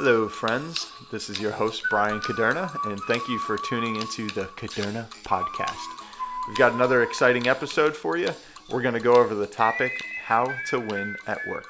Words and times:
Hello, 0.00 0.28
friends. 0.28 0.92
This 1.10 1.28
is 1.28 1.40
your 1.40 1.50
host, 1.50 1.82
Brian 1.90 2.20
Caderna, 2.20 2.72
and 2.86 3.00
thank 3.08 3.26
you 3.26 3.36
for 3.40 3.58
tuning 3.58 3.96
into 3.96 4.28
the 4.28 4.44
Caderna 4.54 5.08
podcast. 5.24 5.74
We've 6.46 6.56
got 6.56 6.72
another 6.72 7.02
exciting 7.02 7.48
episode 7.48 7.96
for 7.96 8.16
you. 8.16 8.30
We're 8.70 8.82
going 8.82 8.94
to 8.94 9.00
go 9.00 9.16
over 9.16 9.34
the 9.34 9.48
topic 9.48 9.90
how 10.24 10.54
to 10.68 10.78
win 10.78 11.16
at 11.26 11.44
work. 11.48 11.66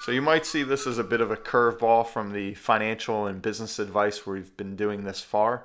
So, 0.00 0.10
you 0.10 0.20
might 0.20 0.46
see 0.46 0.64
this 0.64 0.84
as 0.84 0.98
a 0.98 1.04
bit 1.04 1.20
of 1.20 1.30
a 1.30 1.36
curveball 1.36 2.08
from 2.08 2.32
the 2.32 2.54
financial 2.54 3.28
and 3.28 3.40
business 3.40 3.78
advice 3.78 4.26
we've 4.26 4.56
been 4.56 4.74
doing 4.74 5.04
this 5.04 5.20
far, 5.20 5.62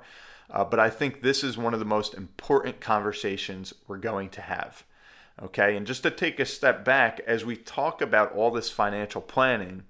uh, 0.52 0.62
but 0.62 0.78
I 0.78 0.90
think 0.90 1.22
this 1.22 1.42
is 1.42 1.58
one 1.58 1.74
of 1.74 1.80
the 1.80 1.84
most 1.84 2.14
important 2.14 2.78
conversations 2.78 3.74
we're 3.88 3.98
going 3.98 4.28
to 4.28 4.42
have. 4.42 4.84
Okay, 5.42 5.76
and 5.76 5.88
just 5.88 6.04
to 6.04 6.12
take 6.12 6.38
a 6.38 6.46
step 6.46 6.84
back, 6.84 7.18
as 7.26 7.44
we 7.44 7.56
talk 7.56 8.00
about 8.00 8.32
all 8.32 8.52
this 8.52 8.70
financial 8.70 9.20
planning, 9.20 9.82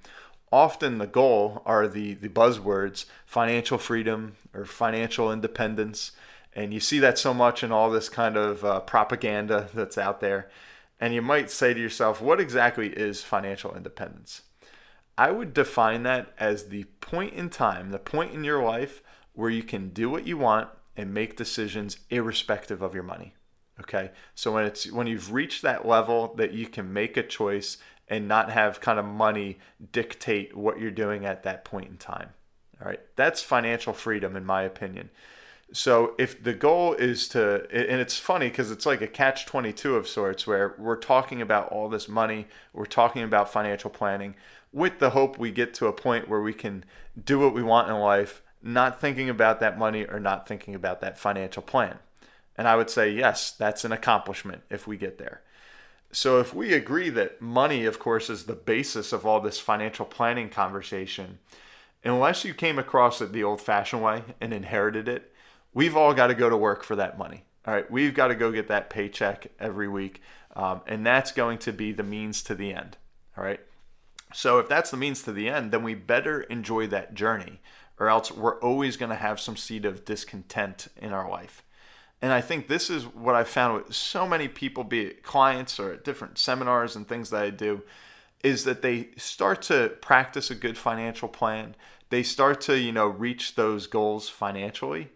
often 0.53 0.99
the 0.99 1.07
goal 1.07 1.63
are 1.67 1.89
the, 1.89 2.15
the 2.15 2.29
buzzwords 2.29 3.07
financial 3.27 3.79
freedom 3.79 4.37
or 4.53 4.65
financial 4.65 5.33
independence. 5.33 6.13
And 6.55 6.73
you 6.73 6.81
see 6.81 7.01
that 7.01 7.19
so 7.19 7.35
much 7.35 7.65
in 7.65 7.73
all 7.73 7.91
this 7.91 8.09
kind 8.09 8.37
of 8.37 8.65
uh, 8.65 8.81
propaganda 8.81 9.69
that's 9.75 9.99
out 9.99 10.21
there. 10.21 10.49
And 11.01 11.13
you 11.13 11.23
might 11.23 11.51
say 11.51 11.75
to 11.75 11.81
yourself, 11.81 12.21
what 12.21 12.41
exactly 12.41 12.89
is 12.89 13.23
financial 13.23 13.75
independence? 13.75 14.43
I 15.19 15.31
would 15.31 15.53
define 15.53 16.03
that 16.05 16.33
as 16.39 16.69
the 16.69 16.85
point 17.01 17.35
in 17.35 17.51
time, 17.51 17.91
the 17.91 17.99
point 17.99 18.33
in 18.33 18.45
your 18.45 18.63
life 18.63 19.03
where 19.33 19.51
you 19.51 19.63
can 19.63 19.91
do 19.91 20.09
what 20.09 20.27
you 20.27 20.37
want 20.39 20.69
and 20.97 21.13
make 21.13 21.37
decisions 21.37 21.99
irrespective 22.11 22.83
of 22.83 22.95
your 22.95 23.03
money. 23.03 23.35
Okay. 23.81 24.13
So 24.35 24.53
when 24.53 24.65
it's 24.65 24.91
when 24.91 25.07
you've 25.07 25.33
reached 25.33 25.63
that 25.63 25.87
level 25.87 26.35
that 26.37 26.53
you 26.53 26.67
can 26.67 26.93
make 26.93 27.17
a 27.17 27.23
choice 27.23 27.79
and 28.09 28.29
not 28.29 28.51
have 28.51 28.81
kind 28.81 28.99
of 28.99 29.05
money 29.05 29.59
dictate 29.93 30.57
what 30.57 30.79
you're 30.79 30.91
doing 30.91 31.25
at 31.25 31.43
that 31.43 31.65
point 31.65 31.89
in 31.89 31.97
time. 31.97 32.31
All 32.81 32.89
right. 32.89 33.01
That's 33.17 33.43
financial 33.43 33.93
freedom, 33.93 34.37
in 34.37 34.45
my 34.45 34.63
opinion. 34.63 35.11
So 35.73 36.15
if 36.19 36.43
the 36.43 36.53
goal 36.53 36.93
is 36.95 37.27
to, 37.29 37.67
and 37.71 38.01
it's 38.01 38.19
funny 38.19 38.49
because 38.49 38.71
it's 38.71 38.87
like 38.87 39.01
a 39.01 39.07
catch 39.07 39.47
22 39.47 39.97
of 39.97 40.07
sorts 40.07 40.47
where 40.47 40.75
we're 40.79 40.97
talking 40.97 41.41
about 41.41 41.69
all 41.71 41.89
this 41.89 42.09
money, 42.09 42.47
we're 42.73 42.85
talking 42.85 43.23
about 43.23 43.51
financial 43.51 43.91
planning 43.91 44.35
with 44.73 44.99
the 44.99 45.11
hope 45.11 45.39
we 45.39 45.51
get 45.51 45.73
to 45.75 45.87
a 45.87 45.93
point 45.93 46.29
where 46.29 46.41
we 46.41 46.53
can 46.53 46.85
do 47.25 47.39
what 47.39 47.55
we 47.55 47.63
want 47.63 47.89
in 47.89 47.95
life, 47.97 48.43
not 48.63 49.01
thinking 49.01 49.31
about 49.31 49.61
that 49.61 49.79
money 49.79 50.05
or 50.05 50.21
not 50.21 50.47
thinking 50.47 50.75
about 50.75 51.01
that 51.01 51.19
financial 51.19 51.63
plan. 51.63 51.99
And 52.57 52.69
I 52.69 52.77
would 52.77 52.91
say, 52.91 53.11
yes, 53.11 53.51
that's 53.51 53.85
an 53.85 53.93
accomplishment 53.93 54.63
if 54.71 54.87
we 54.87 54.97
get 54.97 55.19
there. 55.19 55.43
So, 56.15 56.39
if 56.39 56.55
we 56.55 56.73
agree 56.73 57.11
that 57.11 57.43
money, 57.43 57.85
of 57.87 57.99
course, 57.99 58.31
is 58.31 58.45
the 58.45 58.53
basis 58.53 59.13
of 59.13 59.27
all 59.27 59.41
this 59.41 59.59
financial 59.59 60.07
planning 60.07 60.49
conversation, 60.49 61.41
unless 62.05 62.45
you 62.45 62.55
came 62.55 62.79
across 62.79 63.21
it 63.21 63.33
the 63.33 63.43
old 63.43 63.61
fashioned 63.61 64.01
way 64.01 64.23
and 64.41 64.55
inherited 64.55 65.09
it, 65.09 65.33
we've 65.73 65.97
all 65.97 66.15
got 66.15 66.29
to 66.29 66.35
go 66.37 66.49
to 66.49 66.57
work 66.57 66.85
for 66.85 66.95
that 66.95 67.19
money. 67.19 67.43
All 67.67 67.75
right, 67.75 67.91
we've 67.91 68.15
got 68.15 68.29
to 68.29 68.37
go 68.37 68.53
get 68.53 68.69
that 68.69 68.91
paycheck 68.91 69.49
every 69.59 69.89
week. 69.89 70.23
Um, 70.55 70.83
and 70.87 71.05
that's 71.05 71.33
going 71.33 71.59
to 71.59 71.73
be 71.73 71.91
the 71.91 72.05
means 72.05 72.45
to 72.45 72.55
the 72.55 72.73
end. 72.73 72.97
All 73.37 73.43
right. 73.43 73.59
So, 74.33 74.61
if 74.61 74.69
that's 74.69 74.93
the 74.93 74.97
means 74.97 75.25
to 75.25 75.33
the 75.33 75.49
end, 75.49 75.73
then 75.73 75.83
we 75.83 75.97
better 75.97 76.43
enjoy 76.43 76.87
that 76.87 77.15
journey, 77.15 77.61
or 77.99 78.09
else 78.09 78.31
we're 78.31 78.61
always 78.61 78.97
going 78.97 79.11
to 79.11 79.17
have 79.17 79.41
some 79.41 79.57
seed 79.57 79.85
of 79.85 80.05
discontent 80.05 80.87
in 80.97 81.13
our 81.13 81.29
life. 81.29 81.65
And 82.23 82.33
I 82.33 82.41
think 82.41 82.69
this 82.69 82.89
is 82.89 83.05
what 83.05 83.35
I 83.35 83.45
found 83.45 83.75
with 83.75 83.95
so 83.95 84.27
many 84.27 84.49
people, 84.49 84.83
be 84.85 85.01
it 85.01 85.23
clients 85.23 85.79
or 85.79 85.93
at 85.93 86.05
different 86.05 86.39
seminars 86.39 86.97
and 86.97 87.07
things 87.07 87.31
that 87.31 87.43
I 87.43 87.51
do, 87.51 87.83
is 88.43 88.65
that 88.65 88.83
they 88.83 89.09
start 89.17 89.63
to 89.63 89.93
practice 90.01 90.51
a 90.51 90.55
good 90.55 90.79
financial 90.79 91.29
plan. 91.29 91.75
They 92.11 92.23
start 92.23 92.61
to, 92.63 92.79
you 92.79 92.93
know, 92.93 93.07
reach 93.07 93.55
those 93.55 93.87
goals 93.87 94.29
financially. 94.29 95.11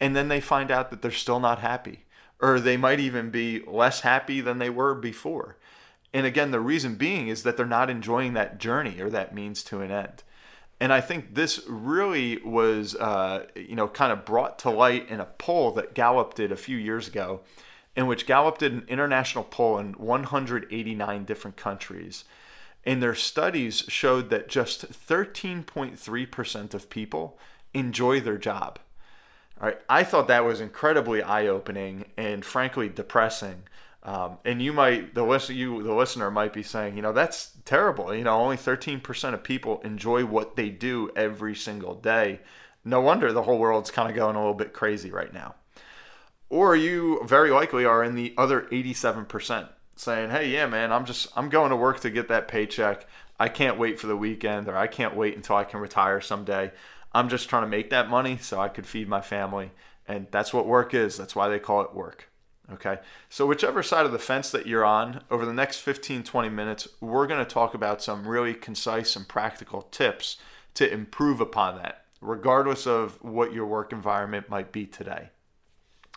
And 0.00 0.14
then 0.14 0.28
they 0.28 0.40
find 0.40 0.70
out 0.70 0.90
that 0.90 1.02
they're 1.02 1.10
still 1.10 1.40
not 1.40 1.60
happy. 1.60 2.04
Or 2.40 2.60
they 2.60 2.76
might 2.76 3.00
even 3.00 3.30
be 3.30 3.62
less 3.66 4.00
happy 4.00 4.40
than 4.40 4.58
they 4.58 4.70
were 4.70 4.94
before. 4.94 5.56
And 6.12 6.26
again, 6.26 6.50
the 6.50 6.60
reason 6.60 6.94
being 6.96 7.28
is 7.28 7.42
that 7.42 7.56
they're 7.56 7.66
not 7.66 7.90
enjoying 7.90 8.34
that 8.34 8.58
journey 8.58 9.00
or 9.00 9.10
that 9.10 9.34
means 9.34 9.62
to 9.64 9.80
an 9.80 9.90
end. 9.90 10.22
And 10.78 10.92
I 10.92 11.00
think 11.00 11.34
this 11.34 11.60
really 11.66 12.38
was, 12.42 12.94
uh, 12.96 13.46
you 13.54 13.74
know, 13.74 13.88
kind 13.88 14.12
of 14.12 14.24
brought 14.24 14.58
to 14.60 14.70
light 14.70 15.08
in 15.08 15.20
a 15.20 15.24
poll 15.24 15.70
that 15.72 15.94
Gallup 15.94 16.34
did 16.34 16.52
a 16.52 16.56
few 16.56 16.76
years 16.76 17.08
ago, 17.08 17.40
in 17.94 18.06
which 18.06 18.26
Gallup 18.26 18.58
did 18.58 18.72
an 18.72 18.84
international 18.88 19.44
poll 19.44 19.78
in 19.78 19.92
189 19.94 21.24
different 21.24 21.56
countries. 21.56 22.24
And 22.84 23.02
their 23.02 23.14
studies 23.14 23.84
showed 23.88 24.28
that 24.30 24.48
just 24.48 24.92
13.3% 24.92 26.74
of 26.74 26.90
people 26.90 27.38
enjoy 27.72 28.20
their 28.20 28.38
job. 28.38 28.78
All 29.58 29.68
right, 29.68 29.80
I 29.88 30.04
thought 30.04 30.28
that 30.28 30.44
was 30.44 30.60
incredibly 30.60 31.22
eye 31.22 31.46
opening 31.46 32.04
and 32.18 32.44
frankly 32.44 32.90
depressing 32.90 33.62
um, 34.06 34.38
and 34.44 34.62
you 34.62 34.72
might 34.72 35.14
the 35.16 35.24
listen 35.24 35.56
you 35.56 35.82
the 35.82 35.92
listener 35.92 36.30
might 36.30 36.52
be 36.52 36.62
saying, 36.62 36.94
you 36.94 37.02
know, 37.02 37.12
that's 37.12 37.50
terrible. 37.64 38.14
You 38.14 38.22
know, 38.22 38.40
only 38.40 38.56
13% 38.56 39.34
of 39.34 39.42
people 39.42 39.80
enjoy 39.80 40.24
what 40.24 40.54
they 40.54 40.68
do 40.68 41.10
every 41.16 41.56
single 41.56 41.96
day. 41.96 42.40
No 42.84 43.00
wonder 43.00 43.32
the 43.32 43.42
whole 43.42 43.58
world's 43.58 43.90
kind 43.90 44.08
of 44.08 44.14
going 44.14 44.36
a 44.36 44.38
little 44.38 44.54
bit 44.54 44.72
crazy 44.72 45.10
right 45.10 45.34
now. 45.34 45.56
Or 46.48 46.76
you 46.76 47.20
very 47.24 47.50
likely 47.50 47.84
are 47.84 48.04
in 48.04 48.14
the 48.14 48.32
other 48.38 48.68
87% 48.70 49.68
saying, 49.96 50.30
"Hey, 50.30 50.50
yeah, 50.50 50.66
man, 50.66 50.92
I'm 50.92 51.04
just 51.04 51.26
I'm 51.34 51.48
going 51.48 51.70
to 51.70 51.76
work 51.76 51.98
to 52.00 52.10
get 52.10 52.28
that 52.28 52.46
paycheck. 52.46 53.08
I 53.40 53.48
can't 53.48 53.76
wait 53.76 53.98
for 53.98 54.06
the 54.06 54.16
weekend 54.16 54.68
or 54.68 54.76
I 54.76 54.86
can't 54.86 55.16
wait 55.16 55.34
until 55.34 55.56
I 55.56 55.64
can 55.64 55.80
retire 55.80 56.20
someday. 56.20 56.70
I'm 57.12 57.28
just 57.28 57.48
trying 57.48 57.64
to 57.64 57.68
make 57.68 57.90
that 57.90 58.08
money 58.08 58.38
so 58.38 58.60
I 58.60 58.68
could 58.68 58.86
feed 58.86 59.08
my 59.08 59.20
family." 59.20 59.72
And 60.06 60.28
that's 60.30 60.54
what 60.54 60.66
work 60.66 60.94
is. 60.94 61.16
That's 61.16 61.34
why 61.34 61.48
they 61.48 61.58
call 61.58 61.80
it 61.80 61.92
work. 61.92 62.30
Okay, 62.72 62.98
so 63.28 63.46
whichever 63.46 63.80
side 63.80 64.06
of 64.06 64.12
the 64.12 64.18
fence 64.18 64.50
that 64.50 64.66
you're 64.66 64.84
on, 64.84 65.22
over 65.30 65.46
the 65.46 65.52
next 65.52 65.78
15 65.78 66.24
20 66.24 66.48
minutes, 66.48 66.88
we're 67.00 67.28
going 67.28 67.44
to 67.44 67.50
talk 67.50 67.74
about 67.74 68.02
some 68.02 68.26
really 68.26 68.54
concise 68.54 69.14
and 69.14 69.28
practical 69.28 69.82
tips 69.82 70.36
to 70.74 70.92
improve 70.92 71.40
upon 71.40 71.76
that, 71.76 72.04
regardless 72.20 72.84
of 72.86 73.22
what 73.22 73.52
your 73.52 73.66
work 73.66 73.92
environment 73.92 74.48
might 74.48 74.72
be 74.72 74.84
today. 74.84 75.30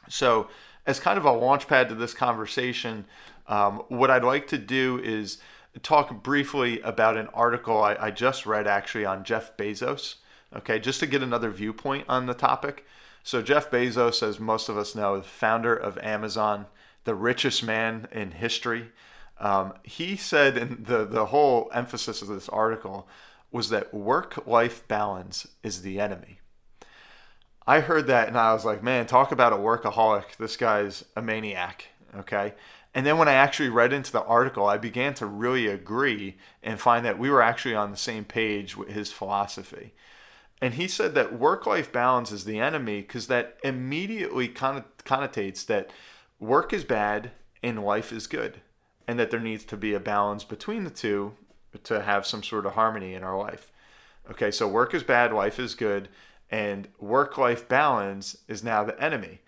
So, 0.09 0.49
as 0.87 0.99
kind 0.99 1.19
of 1.19 1.25
a 1.25 1.31
launch 1.31 1.67
pad 1.67 1.87
to 1.89 1.95
this 1.95 2.15
conversation, 2.15 3.05
um, 3.47 3.83
what 3.89 4.09
I'd 4.09 4.23
like 4.23 4.47
to 4.47 4.57
do 4.57 4.99
is 5.03 5.37
talk 5.83 6.23
briefly 6.23 6.81
about 6.81 7.15
an 7.15 7.27
article 7.27 7.81
I, 7.83 7.95
I 7.95 8.11
just 8.11 8.47
read 8.47 8.65
actually 8.65 9.05
on 9.05 9.23
Jeff 9.23 9.55
Bezos. 9.55 10.15
Okay, 10.55 10.79
just 10.79 10.99
to 11.01 11.05
get 11.05 11.21
another 11.21 11.51
viewpoint 11.51 12.05
on 12.09 12.25
the 12.25 12.33
topic. 12.33 12.87
So, 13.29 13.43
Jeff 13.43 13.69
Bezos, 13.69 14.23
as 14.23 14.39
most 14.39 14.69
of 14.69 14.77
us 14.77 14.95
know, 14.95 15.17
the 15.17 15.23
founder 15.23 15.75
of 15.75 15.99
Amazon, 15.99 16.65
the 17.03 17.13
richest 17.13 17.63
man 17.63 18.07
in 18.11 18.31
history, 18.31 18.87
um, 19.39 19.75
he 19.83 20.15
said, 20.15 20.57
and 20.57 20.87
the, 20.87 21.05
the 21.05 21.27
whole 21.27 21.69
emphasis 21.71 22.23
of 22.23 22.27
this 22.29 22.49
article 22.49 23.07
was 23.51 23.69
that 23.69 23.93
work 23.93 24.47
life 24.47 24.87
balance 24.87 25.47
is 25.61 25.83
the 25.83 25.99
enemy. 25.99 26.39
I 27.67 27.81
heard 27.81 28.07
that 28.07 28.29
and 28.29 28.35
I 28.35 28.51
was 28.51 28.65
like, 28.65 28.81
man, 28.81 29.05
talk 29.05 29.31
about 29.31 29.53
a 29.53 29.57
workaholic. 29.57 30.37
This 30.39 30.57
guy's 30.57 31.05
a 31.15 31.21
maniac. 31.21 31.85
Okay. 32.17 32.55
And 32.95 33.05
then 33.05 33.19
when 33.19 33.27
I 33.27 33.33
actually 33.33 33.69
read 33.69 33.93
into 33.93 34.11
the 34.11 34.23
article, 34.23 34.65
I 34.65 34.79
began 34.79 35.13
to 35.13 35.27
really 35.27 35.67
agree 35.67 36.37
and 36.63 36.79
find 36.79 37.05
that 37.05 37.19
we 37.19 37.29
were 37.29 37.43
actually 37.43 37.75
on 37.75 37.91
the 37.91 37.97
same 37.97 38.25
page 38.25 38.75
with 38.75 38.89
his 38.89 39.11
philosophy. 39.11 39.93
And 40.61 40.73
he 40.73 40.87
said 40.87 41.15
that 41.15 41.39
work 41.39 41.65
life 41.65 41.91
balance 41.91 42.31
is 42.31 42.43
the 42.43 42.59
enemy 42.59 43.01
because 43.01 43.27
that 43.27 43.57
immediately 43.63 44.49
connotates 44.49 45.65
that 45.67 45.91
work 46.39 46.73
is 46.73 46.83
bad 46.83 47.31
and 47.63 47.83
life 47.83 48.11
is 48.11 48.27
good, 48.27 48.61
and 49.07 49.17
that 49.19 49.31
there 49.31 49.39
needs 49.39 49.63
to 49.65 49.77
be 49.77 49.93
a 49.93 49.99
balance 49.99 50.43
between 50.43 50.83
the 50.83 50.89
two 50.89 51.33
to 51.83 52.01
have 52.01 52.25
some 52.25 52.43
sort 52.43 52.65
of 52.65 52.73
harmony 52.73 53.13
in 53.13 53.23
our 53.23 53.37
life. 53.37 53.71
Okay, 54.29 54.51
so 54.51 54.67
work 54.67 54.93
is 54.93 55.03
bad, 55.03 55.33
life 55.33 55.59
is 55.59 55.75
good, 55.75 56.09
and 56.51 56.87
work 56.99 57.37
life 57.37 57.67
balance 57.67 58.37
is 58.47 58.63
now 58.63 58.83
the 58.83 59.01
enemy. 59.01 59.41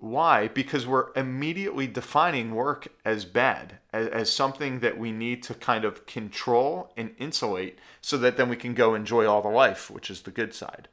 Why? 0.00 0.46
Because 0.46 0.86
we're 0.86 1.08
immediately 1.16 1.88
defining 1.88 2.54
work 2.54 2.88
as 3.04 3.24
bad, 3.24 3.78
as, 3.92 4.06
as, 4.08 4.32
something 4.32 4.78
that 4.78 4.96
we 4.96 5.10
need 5.10 5.42
to 5.44 5.54
kind 5.54 5.84
of 5.84 6.06
control 6.06 6.92
and 6.96 7.16
insulate 7.18 7.80
so 8.00 8.16
that 8.18 8.36
then 8.36 8.48
we 8.48 8.56
can 8.56 8.74
go 8.74 8.94
enjoy 8.94 9.26
all 9.26 9.42
the 9.42 9.48
life, 9.48 9.90
which 9.90 10.08
is 10.08 10.22
the 10.22 10.30
good 10.30 10.54
side. 10.54 10.86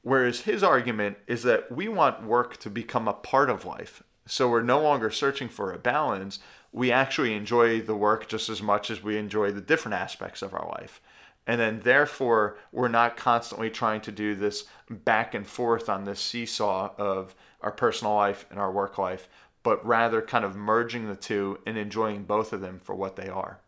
Whereas 0.00 0.40
his 0.40 0.62
argument 0.62 1.18
is 1.26 1.42
that 1.42 1.70
we 1.70 1.88
want 1.88 2.24
work 2.24 2.56
to 2.58 2.70
become 2.70 3.06
a 3.06 3.12
part 3.12 3.50
of 3.50 3.66
life. 3.66 4.02
So 4.26 4.48
we're 4.48 4.62
no 4.62 4.80
longer 4.80 5.10
searching 5.10 5.48
for 5.48 5.70
a 5.70 5.78
balance. 5.78 6.38
We 6.72 6.90
actually 6.90 7.34
enjoy 7.34 7.82
the 7.82 7.94
work 7.94 8.28
just 8.28 8.48
as 8.48 8.62
much 8.62 8.90
as 8.90 9.02
we 9.02 9.18
enjoy 9.18 9.52
the 9.52 9.60
different 9.60 9.96
aspects 9.96 10.40
of 10.40 10.54
our 10.54 10.66
life. 10.80 11.02
And 11.46 11.60
then, 11.60 11.80
therefore, 11.80 12.56
we're 12.70 12.88
not 12.88 13.16
constantly 13.16 13.68
trying 13.68 14.00
to 14.02 14.12
do 14.12 14.34
this 14.34 14.64
back 14.88 15.34
and 15.34 15.46
forth 15.46 15.88
on 15.88 16.04
this 16.04 16.20
seesaw 16.20 16.92
of 16.96 17.34
our 17.60 17.72
personal 17.72 18.14
life 18.14 18.46
and 18.50 18.60
our 18.60 18.70
work 18.70 18.96
life, 18.96 19.28
but 19.62 19.84
rather 19.84 20.22
kind 20.22 20.44
of 20.44 20.54
merging 20.54 21.08
the 21.08 21.16
two 21.16 21.58
and 21.66 21.76
enjoying 21.76 22.24
both 22.24 22.52
of 22.52 22.60
them 22.60 22.78
for 22.78 22.94
what 22.94 23.16
they 23.16 23.28
are. 23.28 23.58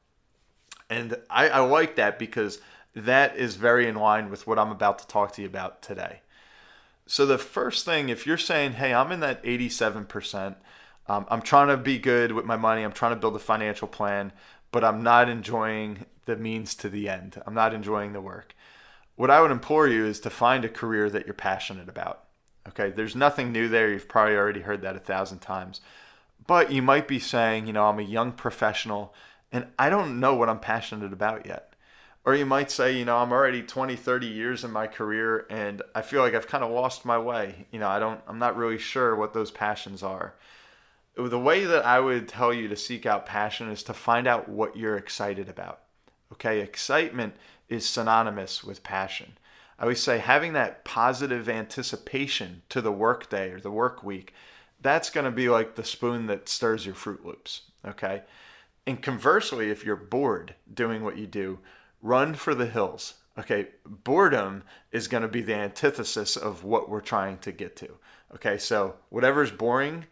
And 0.89 1.17
I, 1.29 1.49
I 1.49 1.59
like 1.61 1.97
that 1.97 2.19
because 2.19 2.61
that 2.95 3.37
is 3.37 3.57
very 3.57 3.89
in 3.89 3.97
line 3.97 4.31
with 4.31 4.47
what 4.47 4.59
I'm 4.59 4.71
about 4.71 5.01
to 5.01 5.07
talk 5.09 5.33
to 5.33 5.43
you 5.43 5.49
about 5.49 5.83
today. 5.83 6.21
So, 7.07 7.27
the 7.27 7.39
first 7.39 7.85
thing, 7.85 8.09
if 8.09 8.27
you're 8.27 8.39
saying, 8.39 8.73
hey, 8.73 8.95
I'm 8.95 9.13
in 9.13 9.21
that 9.21 9.43
87%, 9.43 10.55
um, 11.07 11.27
I'm 11.29 11.43
trying 11.43 11.69
to 11.69 11.77
be 11.77 11.99
good 11.99 12.33
with 12.33 12.47
my 12.47 12.57
money, 12.57 12.83
I'm 12.83 12.93
trying 12.93 13.13
to 13.13 13.21
build 13.21 13.37
a 13.37 13.41
financial 13.41 13.89
plan, 13.89 14.33
but 14.71 14.85
I'm 14.85 15.03
not 15.03 15.29
enjoying 15.29 16.07
the 16.25 16.37
means 16.37 16.75
to 16.77 16.89
the 16.89 17.09
end, 17.09 17.41
I'm 17.47 17.55
not 17.55 17.75
enjoying 17.75 18.13
the 18.13 18.21
work. 18.21 18.55
What 19.17 19.31
I 19.31 19.41
would 19.41 19.51
implore 19.51 19.87
you 19.87 20.07
is 20.07 20.21
to 20.21 20.31
find 20.31 20.65
a 20.65 20.69
career 20.69 21.09
that 21.11 21.27
you're 21.27 21.35
passionate 21.35 21.89
about. 21.89 22.25
Okay, 22.69 22.91
there's 22.91 23.15
nothing 23.15 23.53
new 23.53 23.69
there. 23.69 23.91
You've 23.91 24.09
probably 24.09 24.35
already 24.35 24.63
heard 24.63 24.83
that 24.83 24.97
a 24.97 25.01
thousand 25.01 25.39
times. 25.41 25.81
But 26.47 26.73
you 26.73 26.83
might 26.83 27.07
be 27.07 27.19
saying, 27.19 27.67
you 27.67 27.73
know, 27.73 27.85
I'm 27.85 27.99
a 27.99 28.03
young 28.03 28.33
professional 28.33 29.15
and 29.53 29.67
I 29.79 29.89
don't 29.89 30.19
know 30.19 30.35
what 30.35 30.49
I'm 30.49 30.59
passionate 30.59 31.13
about 31.13 31.47
yet. 31.47 31.75
Or 32.25 32.35
you 32.35 32.47
might 32.47 32.71
say, 32.71 32.97
you 32.97 33.05
know, 33.05 33.19
I'm 33.19 33.33
already 33.33 33.63
20, 33.63 33.97
30 33.97 34.27
years 34.27 34.65
in 34.65 34.71
my 34.71 34.87
career 34.87 35.47
and 35.51 35.83
I 35.95 36.03
feel 36.03 36.23
like 36.23 36.35
I've 36.35 36.49
kind 36.49 36.65
of 36.65 36.71
lost 36.71 37.05
my 37.05 37.19
way. 37.19 37.67
You 37.71 37.79
know, 37.79 37.89
I 37.89 37.99
don't, 37.99 38.21
I'm 38.27 38.39
not 38.39 38.57
really 38.57 38.79
sure 38.79 39.15
what 39.15 39.35
those 39.35 39.51
passions 39.51 40.03
are. 40.03 40.35
The 41.17 41.39
way 41.39 41.65
that 41.65 41.85
I 41.85 42.01
would 42.01 42.27
tell 42.27 42.53
you 42.53 42.67
to 42.69 42.77
seek 42.77 43.07
out 43.07 43.27
passion 43.27 43.71
is 43.71 43.85
to 43.85 43.95
find 43.95 44.27
out 44.27 44.49
what 44.49 44.77
you're 44.77 44.97
excited 44.97 45.49
about. 45.49 45.84
Okay, 46.33 46.61
excitement 46.61 47.35
is 47.69 47.87
synonymous 47.89 48.65
with 48.65 48.83
passion. 48.83 49.39
I 49.79 49.83
always 49.83 50.01
say 50.01 50.19
having 50.19 50.53
that 50.53 50.85
positive 50.85 51.49
anticipation 51.49 52.63
to 52.69 52.81
the 52.81 52.93
workday 52.93 53.51
or 53.51 53.61
the 53.61 53.71
work 53.71 54.03
week, 54.03 54.33
that's 54.81 55.11
going 55.11 55.25
to 55.25 55.31
be 55.31 55.49
like 55.49 55.75
the 55.75 55.85
spoon 55.85 56.27
that 56.27 56.49
stirs 56.49 56.87
your 56.87 56.95
Froot 56.95 57.25
Loops. 57.25 57.63
Okay. 57.87 58.23
And 58.87 59.03
conversely, 59.03 59.71
if 59.71 59.85
you're 59.85 59.97
bored 59.97 60.55
doing 60.73 61.03
what 61.03 61.17
you 61.17 61.27
do, 61.27 61.59
run 62.03 62.35
for 62.35 62.55
the 62.55 62.67
hills. 62.67 63.15
Okay, 63.37 63.69
boredom 63.85 64.63
is 64.93 65.09
going 65.09 65.23
to 65.23 65.29
be 65.29 65.43
the 65.43 65.57
antithesis 65.57 66.37
of 66.37 66.63
what 66.63 66.89
we're 66.89 67.01
trying 67.01 67.39
to 67.39 67.51
get 67.51 67.75
to. 67.77 67.97
Okay, 68.35 68.59
so 68.59 68.95
whatever's 69.09 69.51
boring, 69.51 70.07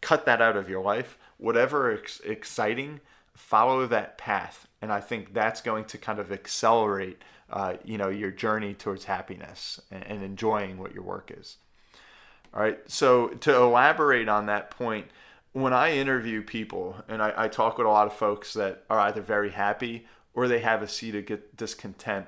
cut 0.00 0.24
that 0.24 0.40
out 0.40 0.56
of 0.56 0.70
your 0.70 0.82
life. 0.82 1.18
Whatever 1.36 1.92
is 1.92 2.20
exciting, 2.24 3.00
follow 3.34 3.86
that 3.86 4.18
path, 4.18 4.66
and 4.80 4.92
I 4.92 5.00
think 5.00 5.32
that's 5.32 5.60
going 5.60 5.84
to 5.86 5.98
kind 5.98 6.18
of 6.18 6.32
accelerate, 6.32 7.22
uh, 7.50 7.74
you 7.84 7.98
know, 7.98 8.08
your 8.08 8.30
journey 8.30 8.74
towards 8.74 9.04
happiness 9.04 9.80
and, 9.90 10.04
and 10.04 10.22
enjoying 10.22 10.78
what 10.78 10.94
your 10.94 11.02
work 11.02 11.32
is. 11.36 11.58
All 12.54 12.60
right, 12.60 12.78
so 12.86 13.28
to 13.28 13.54
elaborate 13.54 14.28
on 14.28 14.46
that 14.46 14.70
point, 14.70 15.06
when 15.52 15.72
I 15.72 15.96
interview 15.96 16.42
people 16.42 16.96
and 17.08 17.22
I, 17.22 17.32
I 17.36 17.48
talk 17.48 17.78
with 17.78 17.86
a 17.86 17.90
lot 17.90 18.06
of 18.06 18.14
folks 18.14 18.54
that 18.54 18.84
are 18.88 18.98
either 19.00 19.20
very 19.20 19.50
happy 19.50 20.06
or 20.34 20.48
they 20.48 20.60
have 20.60 20.82
a 20.82 20.88
seed 20.88 21.14
of 21.14 21.40
discontent. 21.56 22.26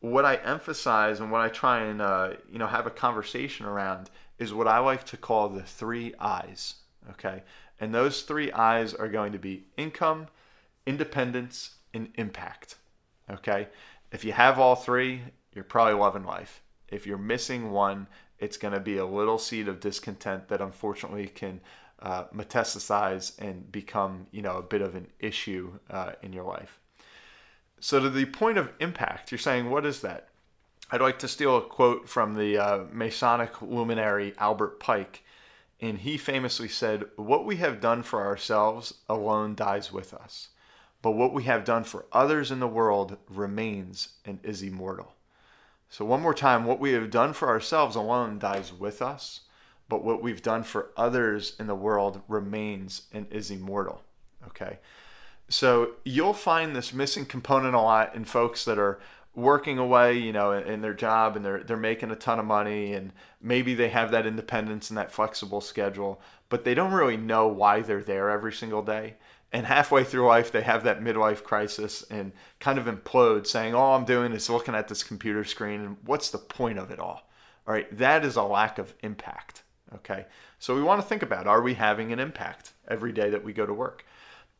What 0.00 0.24
I 0.24 0.36
emphasize 0.36 1.20
and 1.20 1.30
what 1.30 1.40
I 1.40 1.48
try 1.48 1.80
and 1.82 2.00
uh, 2.00 2.34
you 2.50 2.58
know 2.58 2.66
have 2.66 2.86
a 2.86 2.90
conversation 2.90 3.66
around 3.66 4.10
is 4.38 4.54
what 4.54 4.68
I 4.68 4.78
like 4.78 5.04
to 5.06 5.16
call 5.16 5.48
the 5.48 5.62
three 5.62 6.14
I's 6.18 6.76
Okay, 7.08 7.42
and 7.80 7.94
those 7.94 8.22
three 8.22 8.52
I's 8.52 8.94
are 8.94 9.08
going 9.08 9.32
to 9.32 9.38
be 9.38 9.64
income, 9.76 10.28
independence, 10.90 11.76
and 11.94 12.08
impact. 12.16 12.76
Okay, 13.30 13.68
if 14.12 14.24
you 14.24 14.32
have 14.32 14.58
all 14.58 14.74
three, 14.74 15.22
you're 15.54 15.64
probably 15.64 15.94
loving 15.94 16.24
life. 16.24 16.62
If 16.88 17.06
you're 17.06 17.18
missing 17.34 17.70
one, 17.70 18.08
it's 18.38 18.56
going 18.56 18.74
to 18.74 18.80
be 18.80 18.96
a 18.96 19.06
little 19.06 19.38
seed 19.38 19.68
of 19.68 19.80
discontent 19.80 20.48
that 20.48 20.60
unfortunately 20.60 21.28
can 21.28 21.60
uh, 22.00 22.24
metastasize 22.34 23.38
and 23.38 23.70
become 23.70 24.26
you 24.32 24.42
know 24.42 24.56
a 24.56 24.62
bit 24.62 24.82
of 24.82 24.94
an 24.94 25.06
issue 25.20 25.78
uh, 25.88 26.12
in 26.22 26.32
your 26.32 26.44
life. 26.44 26.80
So, 27.78 28.00
to 28.00 28.10
the 28.10 28.26
point 28.26 28.58
of 28.58 28.72
impact, 28.80 29.30
you're 29.30 29.38
saying, 29.38 29.70
what 29.70 29.86
is 29.86 30.00
that? 30.00 30.28
I'd 30.90 31.00
like 31.00 31.20
to 31.20 31.28
steal 31.28 31.56
a 31.56 31.62
quote 31.62 32.08
from 32.08 32.34
the 32.34 32.58
uh, 32.58 32.84
Masonic 32.92 33.62
luminary 33.62 34.34
Albert 34.38 34.80
Pike. 34.80 35.22
And 35.80 35.98
he 35.98 36.18
famously 36.18 36.68
said, 36.68 37.04
What 37.16 37.46
we 37.46 37.56
have 37.56 37.80
done 37.80 38.02
for 38.02 38.26
ourselves 38.26 38.94
alone 39.08 39.54
dies 39.54 39.92
with 39.92 40.12
us, 40.12 40.48
but 41.02 41.12
what 41.12 41.32
we 41.32 41.44
have 41.44 41.64
done 41.64 41.84
for 41.84 42.06
others 42.12 42.50
in 42.50 42.60
the 42.60 42.66
world 42.66 43.16
remains 43.28 44.10
and 44.24 44.38
is 44.42 44.62
immortal. 44.62 45.14
So, 45.88 46.04
one 46.04 46.20
more 46.20 46.34
time, 46.34 46.64
what 46.64 46.78
we 46.78 46.92
have 46.92 47.10
done 47.10 47.32
for 47.32 47.48
ourselves 47.48 47.96
alone 47.96 48.38
dies 48.38 48.72
with 48.72 49.02
us, 49.02 49.40
but 49.88 50.04
what 50.04 50.22
we've 50.22 50.42
done 50.42 50.62
for 50.62 50.90
others 50.96 51.56
in 51.58 51.66
the 51.66 51.74
world 51.74 52.22
remains 52.28 53.02
and 53.12 53.26
is 53.30 53.50
immortal. 53.50 54.02
Okay. 54.46 54.78
So 55.50 55.94
you'll 56.04 56.32
find 56.32 56.74
this 56.74 56.94
missing 56.94 57.26
component 57.26 57.74
a 57.74 57.80
lot 57.80 58.14
in 58.14 58.24
folks 58.24 58.64
that 58.64 58.78
are 58.78 59.00
working 59.34 59.78
away, 59.78 60.16
you 60.16 60.32
know, 60.32 60.52
in, 60.52 60.80
their 60.80 60.94
job 60.94 61.34
and 61.34 61.44
they're 61.44 61.64
they're 61.64 61.76
making 61.76 62.12
a 62.12 62.16
ton 62.16 62.38
of 62.38 62.44
money 62.44 62.92
and 62.92 63.12
maybe 63.42 63.74
they 63.74 63.88
have 63.88 64.12
that 64.12 64.26
independence 64.26 64.90
and 64.90 64.96
that 64.96 65.12
flexible 65.12 65.60
schedule, 65.60 66.20
but 66.48 66.64
they 66.64 66.74
don't 66.74 66.92
really 66.92 67.16
know 67.16 67.48
why 67.48 67.80
they're 67.80 68.02
there 68.02 68.30
every 68.30 68.52
single 68.52 68.82
day. 68.82 69.16
And 69.52 69.66
halfway 69.66 70.04
through 70.04 70.26
life, 70.26 70.52
they 70.52 70.62
have 70.62 70.84
that 70.84 71.00
midlife 71.00 71.42
crisis 71.42 72.04
and 72.08 72.32
kind 72.60 72.78
of 72.78 72.86
implode, 72.86 73.46
saying, 73.46 73.74
"All 73.74 73.96
I'm 73.96 74.04
doing 74.04 74.32
is 74.32 74.48
looking 74.48 74.74
at 74.74 74.88
this 74.88 75.02
computer 75.02 75.44
screen, 75.44 75.80
and 75.80 75.96
what's 76.04 76.30
the 76.30 76.38
point 76.38 76.78
of 76.78 76.90
it 76.90 77.00
all?" 77.00 77.28
All 77.66 77.74
right, 77.74 77.96
that 77.96 78.24
is 78.24 78.36
a 78.36 78.42
lack 78.42 78.78
of 78.78 78.94
impact. 79.02 79.62
Okay, 79.92 80.26
so 80.58 80.74
we 80.76 80.82
want 80.82 81.00
to 81.00 81.06
think 81.06 81.22
about: 81.22 81.48
Are 81.48 81.62
we 81.62 81.74
having 81.74 82.12
an 82.12 82.20
impact 82.20 82.74
every 82.86 83.12
day 83.12 83.28
that 83.30 83.42
we 83.42 83.52
go 83.52 83.66
to 83.66 83.74
work? 83.74 84.04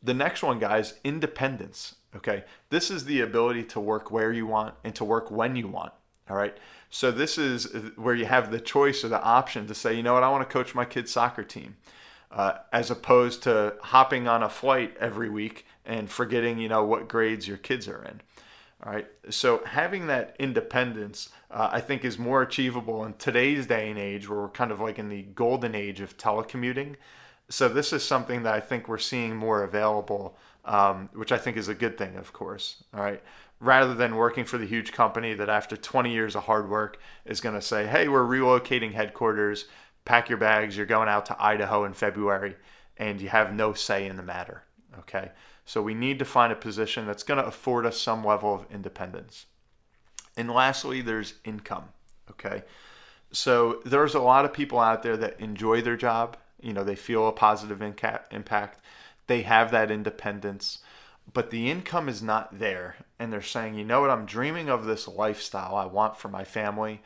The 0.03 0.13
next 0.13 0.43
one, 0.43 0.59
guys, 0.59 0.95
independence. 1.03 1.95
Okay. 2.15 2.43
This 2.69 2.91
is 2.91 3.05
the 3.05 3.21
ability 3.21 3.63
to 3.65 3.79
work 3.79 4.11
where 4.11 4.31
you 4.31 4.45
want 4.45 4.75
and 4.83 4.93
to 4.95 5.05
work 5.05 5.31
when 5.31 5.55
you 5.55 5.67
want. 5.67 5.93
All 6.29 6.35
right. 6.35 6.57
So 6.89 7.11
this 7.11 7.37
is 7.37 7.65
where 7.95 8.15
you 8.15 8.25
have 8.25 8.51
the 8.51 8.59
choice 8.59 9.03
or 9.03 9.07
the 9.07 9.21
option 9.21 9.67
to 9.67 9.73
say, 9.73 9.93
you 9.93 10.03
know 10.03 10.13
what, 10.13 10.23
I 10.23 10.29
want 10.29 10.47
to 10.47 10.51
coach 10.51 10.75
my 10.75 10.85
kid's 10.85 11.11
soccer 11.11 11.43
team, 11.43 11.77
uh, 12.31 12.53
as 12.71 12.89
opposed 12.89 13.43
to 13.43 13.75
hopping 13.81 14.27
on 14.27 14.41
a 14.41 14.49
flight 14.49 14.95
every 14.99 15.29
week 15.29 15.65
and 15.85 16.09
forgetting, 16.09 16.57
you 16.57 16.69
know, 16.69 16.83
what 16.83 17.07
grades 17.07 17.47
your 17.47 17.57
kids 17.57 17.87
are 17.87 18.03
in. 18.03 18.21
All 18.83 18.91
right. 18.91 19.07
So 19.29 19.61
having 19.65 20.07
that 20.07 20.35
independence, 20.39 21.29
uh, 21.51 21.69
I 21.71 21.81
think, 21.81 22.03
is 22.03 22.17
more 22.17 22.41
achievable 22.41 23.05
in 23.05 23.13
today's 23.13 23.67
day 23.67 23.89
and 23.89 23.99
age, 23.99 24.27
where 24.27 24.39
we're 24.39 24.49
kind 24.49 24.71
of 24.71 24.79
like 24.79 24.97
in 24.97 25.09
the 25.09 25.21
golden 25.21 25.75
age 25.75 26.01
of 26.01 26.17
telecommuting. 26.17 26.95
So 27.49 27.67
this 27.67 27.93
is 27.93 28.03
something 28.03 28.43
that 28.43 28.53
I 28.53 28.59
think 28.59 28.87
we're 28.87 28.97
seeing 28.97 29.35
more 29.35 29.63
available, 29.63 30.37
um, 30.65 31.09
which 31.13 31.31
I 31.31 31.37
think 31.37 31.57
is 31.57 31.67
a 31.67 31.75
good 31.75 31.97
thing, 31.97 32.15
of 32.15 32.33
course. 32.33 32.83
All 32.93 33.01
right. 33.01 33.21
Rather 33.59 33.93
than 33.93 34.15
working 34.15 34.45
for 34.45 34.57
the 34.57 34.65
huge 34.65 34.93
company 34.93 35.35
that 35.35 35.49
after 35.49 35.77
20 35.77 36.11
years 36.11 36.35
of 36.35 36.43
hard 36.43 36.67
work 36.67 36.97
is 37.25 37.41
going 37.41 37.53
to 37.53 37.61
say, 37.61 37.85
hey, 37.85 38.07
we're 38.07 38.23
relocating 38.23 38.93
headquarters, 38.93 39.65
pack 40.05 40.29
your 40.29 40.37
bags, 40.37 40.75
you're 40.77 40.85
going 40.85 41.09
out 41.09 41.25
to 41.27 41.43
Idaho 41.43 41.83
in 41.85 41.93
February, 41.93 42.55
and 42.97 43.21
you 43.21 43.29
have 43.29 43.53
no 43.53 43.73
say 43.73 44.07
in 44.07 44.17
the 44.17 44.23
matter. 44.23 44.63
Okay. 44.99 45.31
So 45.65 45.81
we 45.81 45.93
need 45.93 46.19
to 46.19 46.25
find 46.25 46.51
a 46.51 46.55
position 46.55 47.05
that's 47.05 47.23
going 47.23 47.39
to 47.39 47.45
afford 47.45 47.85
us 47.85 47.99
some 47.99 48.25
level 48.25 48.53
of 48.53 48.65
independence. 48.71 49.45
And 50.35 50.49
lastly, 50.49 51.01
there's 51.01 51.35
income. 51.45 51.89
Okay. 52.29 52.63
So 53.31 53.81
there's 53.85 54.15
a 54.15 54.19
lot 54.19 54.43
of 54.43 54.53
people 54.53 54.79
out 54.79 55.03
there 55.03 55.17
that 55.17 55.39
enjoy 55.39 55.81
their 55.81 55.95
job 55.95 56.37
you 56.61 56.73
know 56.73 56.83
they 56.83 56.95
feel 56.95 57.27
a 57.27 57.31
positive 57.31 57.81
impact 57.81 58.81
they 59.27 59.41
have 59.41 59.71
that 59.71 59.91
independence 59.91 60.79
but 61.33 61.49
the 61.49 61.69
income 61.69 62.07
is 62.07 62.21
not 62.21 62.59
there 62.59 62.95
and 63.19 63.33
they're 63.33 63.41
saying 63.41 63.75
you 63.75 63.83
know 63.83 64.01
what 64.01 64.09
i'm 64.09 64.25
dreaming 64.25 64.69
of 64.69 64.85
this 64.85 65.07
lifestyle 65.07 65.75
i 65.75 65.85
want 65.85 66.17
for 66.17 66.29
my 66.29 66.43
family 66.43 67.01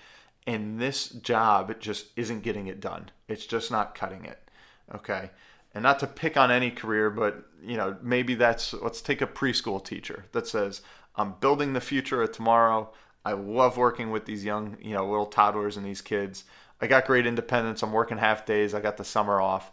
and 0.48 0.80
this 0.80 1.10
job 1.10 1.80
just 1.80 2.08
isn't 2.16 2.42
getting 2.42 2.68
it 2.68 2.80
done 2.80 3.10
it's 3.28 3.46
just 3.46 3.72
not 3.72 3.96
cutting 3.96 4.25
it 4.25 4.50
okay 4.94 5.30
and 5.74 5.84
not 5.84 6.00
to 6.00 6.08
pick 6.08 6.38
on 6.38 6.52
any 6.52 6.72
career 6.72 7.10
but 7.10 7.46
you 7.64 7.78
know 7.78 7.98
maybe 8.02 8.36
that's 8.36 8.74
let's 8.74 9.02
take 9.02 9.22
a 9.22 9.28
preschool 9.28 9.84
teacher 9.84 10.25
that 10.32 10.48
says 10.48 10.82
i'm 11.16 11.34
building 11.40 11.74
the 11.74 11.82
future 11.82 12.22
of 12.22 12.32
tomorrow 12.32 12.92
i 13.24 13.32
love 13.32 13.78
working 13.78 14.12
with 14.12 14.25
these 14.25 14.46
young 14.46 14.78
you 14.82 14.94
know 14.94 15.08
little 15.08 15.25
toddlers 15.25 15.78
and 15.78 15.86
these 15.86 16.02
kids 16.02 16.44
I 16.82 16.88
got 16.88 17.06
great 17.06 17.25
independence. 17.25 17.82
I'm 17.82 17.92
working 17.92 18.18
half 18.18 18.46
days. 18.46 18.74
I 18.74 18.82
got 18.82 18.98
the 18.98 19.06
summer 19.06 19.40
off, 19.40 19.72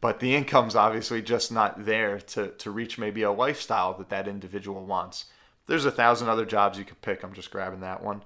but 0.00 0.20
the 0.20 0.34
income's 0.34 0.76
obviously 0.76 1.22
just 1.22 1.52
not 1.52 1.84
there 1.84 2.18
to 2.20 2.48
to 2.48 2.70
reach 2.70 2.98
maybe 2.98 3.22
a 3.22 3.32
lifestyle 3.32 3.94
that 3.94 4.08
that 4.10 4.28
individual 4.28 4.84
wants. 4.84 5.26
There's 5.66 5.84
a 5.84 5.90
thousand 5.90 6.28
other 6.28 6.46
jobs 6.46 6.78
you 6.78 6.84
could 6.84 7.02
pick. 7.02 7.22
I'm 7.22 7.34
just 7.34 7.50
grabbing 7.50 7.80
that 7.80 8.02
one. 8.02 8.22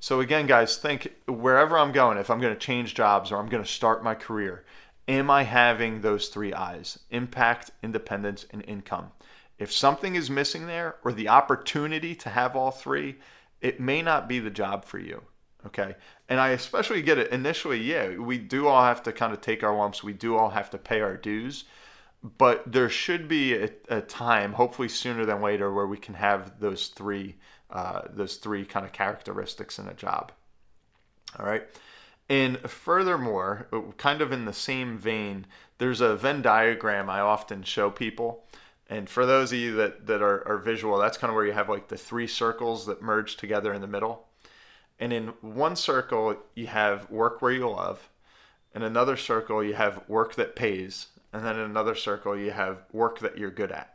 So 0.00 0.20
again, 0.20 0.46
guys, 0.46 0.76
think 0.76 1.14
wherever 1.26 1.78
I'm 1.78 1.92
going, 1.92 2.18
if 2.18 2.30
I'm 2.30 2.40
going 2.40 2.54
to 2.54 2.58
change 2.58 2.94
jobs 2.94 3.32
or 3.32 3.38
I'm 3.38 3.48
going 3.48 3.62
to 3.62 3.68
start 3.68 4.04
my 4.04 4.14
career, 4.14 4.64
am 5.08 5.30
I 5.30 5.44
having 5.44 6.00
those 6.00 6.28
three 6.28 6.52
I's: 6.52 6.98
impact, 7.10 7.70
independence, 7.82 8.46
and 8.50 8.62
income? 8.66 9.12
If 9.58 9.72
something 9.72 10.14
is 10.14 10.28
missing 10.28 10.66
there, 10.66 10.96
or 11.04 11.12
the 11.12 11.28
opportunity 11.28 12.14
to 12.16 12.28
have 12.28 12.56
all 12.56 12.70
three, 12.70 13.16
it 13.60 13.80
may 13.80 14.02
not 14.02 14.28
be 14.28 14.40
the 14.40 14.50
job 14.50 14.84
for 14.84 14.98
you. 14.98 15.22
Okay. 15.64 15.94
And 16.28 16.40
I 16.40 16.50
especially 16.50 17.00
get 17.00 17.16
it 17.16 17.30
initially, 17.30 17.80
yeah, 17.80 18.18
we 18.18 18.36
do 18.36 18.66
all 18.66 18.84
have 18.84 19.02
to 19.04 19.12
kind 19.12 19.32
of 19.32 19.40
take 19.40 19.62
our 19.62 19.74
lumps. 19.74 20.02
We 20.02 20.12
do 20.12 20.36
all 20.36 20.50
have 20.50 20.68
to 20.70 20.78
pay 20.78 21.00
our 21.00 21.16
dues. 21.16 21.64
but 22.38 22.70
there 22.70 22.88
should 22.88 23.28
be 23.28 23.54
a, 23.54 23.70
a, 23.88 24.00
time, 24.00 24.54
hopefully 24.54 24.88
sooner 24.88 25.26
than 25.26 25.42
later, 25.42 25.72
where 25.72 25.86
we 25.86 25.98
can 25.98 26.14
have 26.14 26.58
those 26.60 26.88
three 26.88 27.36
uh, 27.74 28.02
those 28.08 28.36
three 28.36 28.64
kind 28.64 28.86
of 28.86 28.92
characteristics 28.92 29.78
in 29.78 29.88
a 29.88 29.94
job. 29.94 30.32
All 31.38 31.44
right. 31.44 31.64
And 32.28 32.58
furthermore, 32.60 33.66
kind 33.98 34.22
of 34.22 34.32
in 34.32 34.44
the 34.44 34.52
same 34.52 34.96
vein, 34.96 35.46
there's 35.78 36.00
a 36.00 36.16
Venn 36.16 36.40
diagram 36.40 37.10
I 37.10 37.20
often 37.20 37.64
show 37.64 37.90
people. 37.90 38.44
And 38.88 39.10
for 39.10 39.26
those 39.26 39.52
of 39.52 39.58
you 39.58 39.74
that, 39.74 40.06
that 40.06 40.22
are, 40.22 40.46
are 40.46 40.58
visual, 40.58 40.98
that's 40.98 41.18
kind 41.18 41.30
of 41.30 41.34
where 41.34 41.44
you 41.44 41.52
have 41.52 41.68
like 41.68 41.88
the 41.88 41.98
three 41.98 42.26
circles 42.26 42.86
that 42.86 43.02
merge 43.02 43.36
together 43.36 43.74
in 43.74 43.80
the 43.80 43.86
middle. 43.86 44.28
And 44.98 45.12
in 45.12 45.28
one 45.40 45.74
circle, 45.74 46.36
you 46.54 46.68
have 46.68 47.10
work 47.10 47.42
where 47.42 47.52
you 47.52 47.68
love. 47.68 48.08
In 48.74 48.82
another 48.82 49.16
circle, 49.16 49.64
you 49.64 49.74
have 49.74 50.08
work 50.08 50.34
that 50.36 50.54
pays. 50.54 51.08
And 51.32 51.44
then 51.44 51.56
in 51.56 51.64
another 51.64 51.94
circle, 51.94 52.36
you 52.36 52.52
have 52.52 52.84
work 52.92 53.18
that 53.18 53.36
you're 53.36 53.50
good 53.50 53.72
at. 53.72 53.93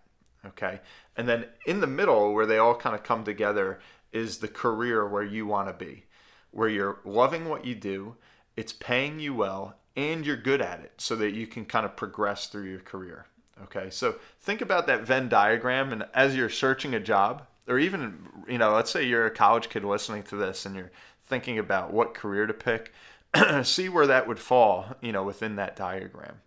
Okay. 0.50 0.80
And 1.16 1.28
then 1.28 1.46
in 1.66 1.80
the 1.82 1.88
middle, 1.88 2.34
where 2.34 2.46
they 2.46 2.58
all 2.58 2.76
kind 2.76 2.96
of 2.96 3.04
come 3.04 3.24
together, 3.24 3.80
is 4.12 4.38
the 4.38 4.48
career 4.48 5.08
where 5.08 5.24
you 5.24 5.46
want 5.46 5.68
to 5.68 5.74
be, 5.74 6.06
where 6.52 6.70
you're 6.70 7.00
loving 7.06 7.48
what 7.48 7.66
you 7.66 7.76
do, 7.76 8.16
it's 8.56 8.74
paying 8.74 9.20
you 9.20 9.34
well, 9.34 9.76
and 9.96 10.26
you're 10.26 10.38
good 10.38 10.62
at 10.62 10.80
it 10.80 10.94
so 10.98 11.16
that 11.16 11.34
you 11.34 11.46
can 11.46 11.66
kind 11.66 11.86
of 11.86 11.96
progress 11.96 12.48
through 12.48 12.70
your 12.70 12.80
career. 12.80 13.26
Okay. 13.64 13.90
So 13.90 14.16
think 14.40 14.62
about 14.62 14.88
that 14.88 15.04
Venn 15.04 15.30
diagram. 15.30 15.92
And 15.92 16.06
as 16.14 16.36
you're 16.36 16.50
searching 16.50 16.94
a 16.94 17.00
job, 17.00 17.46
or 17.68 17.78
even, 17.78 18.28
you 18.48 18.58
know, 18.58 18.74
let's 18.74 18.90
say 18.90 19.06
you're 19.06 19.28
a 19.28 19.32
college 19.32 19.70
kid 19.70 19.84
listening 19.84 20.24
to 20.24 20.36
this 20.36 20.66
and 20.66 20.76
you're 20.76 20.92
thinking 21.26 21.60
about 21.60 21.94
what 21.94 22.16
career 22.16 22.48
to 22.48 22.54
pick, 22.54 22.92
see 23.64 23.90
where 23.90 24.08
that 24.08 24.28
would 24.28 24.40
fall, 24.40 24.96
you 25.02 25.12
know, 25.12 25.24
within 25.24 25.58
that 25.58 25.76
diagram. 25.76 26.42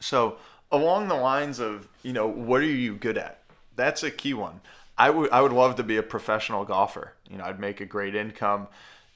So, 0.00 0.36
along 0.72 1.08
the 1.08 1.14
lines 1.14 1.60
of, 1.60 1.86
you 2.02 2.12
know, 2.12 2.26
what 2.26 2.62
are 2.62 2.64
you 2.64 2.96
good 2.96 3.18
at? 3.18 3.42
That's 3.76 4.02
a 4.02 4.10
key 4.10 4.34
one. 4.34 4.60
I 4.98 5.10
would 5.10 5.30
I 5.30 5.40
would 5.40 5.52
love 5.52 5.76
to 5.76 5.82
be 5.82 5.96
a 5.96 6.02
professional 6.02 6.64
golfer. 6.64 7.12
You 7.30 7.38
know, 7.38 7.44
I'd 7.44 7.60
make 7.60 7.80
a 7.80 7.86
great 7.86 8.14
income. 8.14 8.68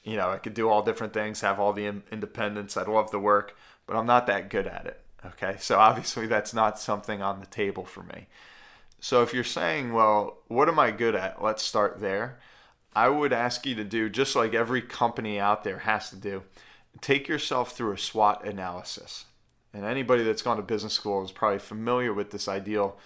You 0.03 0.15
know, 0.15 0.29
I 0.29 0.37
could 0.37 0.53
do 0.53 0.69
all 0.69 0.81
different 0.81 1.13
things, 1.13 1.41
have 1.41 1.59
all 1.59 1.73
the 1.73 1.85
independence. 2.11 2.77
I'd 2.77 2.87
love 2.87 3.11
the 3.11 3.19
work, 3.19 3.57
but 3.85 3.97
I'm 3.97 4.05
not 4.05 4.27
that 4.27 4.49
good 4.49 4.67
at 4.67 4.85
it. 4.85 5.01
Okay, 5.25 5.57
so 5.59 5.77
obviously 5.79 6.27
that's 6.27 6.53
not 6.53 6.79
something 6.79 7.21
on 7.21 7.39
the 7.39 7.45
table 7.47 7.83
for 7.83 8.03
me. 8.03 8.27
So 8.99 9.21
if 9.21 9.33
you're 9.33 9.43
saying, 9.43 9.93
well, 9.93 10.37
what 10.47 10.69
am 10.69 10.79
I 10.79 10.91
good 10.91 11.15
at? 11.15 11.43
Let's 11.43 11.63
start 11.63 11.99
there. 11.99 12.39
I 12.95 13.09
would 13.09 13.33
ask 13.33 13.65
you 13.65 13.75
to 13.75 13.83
do 13.83 14.09
just 14.09 14.35
like 14.35 14.53
every 14.53 14.81
company 14.81 15.39
out 15.39 15.63
there 15.63 15.79
has 15.79 16.09
to 16.09 16.15
do. 16.15 16.43
Take 17.01 17.27
yourself 17.27 17.73
through 17.73 17.93
a 17.93 17.97
SWOT 17.97 18.45
analysis. 18.45 19.25
And 19.77 19.85
anybody 19.85 20.23
that's 20.23 20.41
gone 20.41 20.57
to 20.57 20.63
business 20.63 20.93
school 20.93 21.23
is 21.23 21.31
probably 21.31 21.59
familiar 21.59 22.13
with 22.13 22.31
this 22.31 22.47
ideal. 22.47 22.97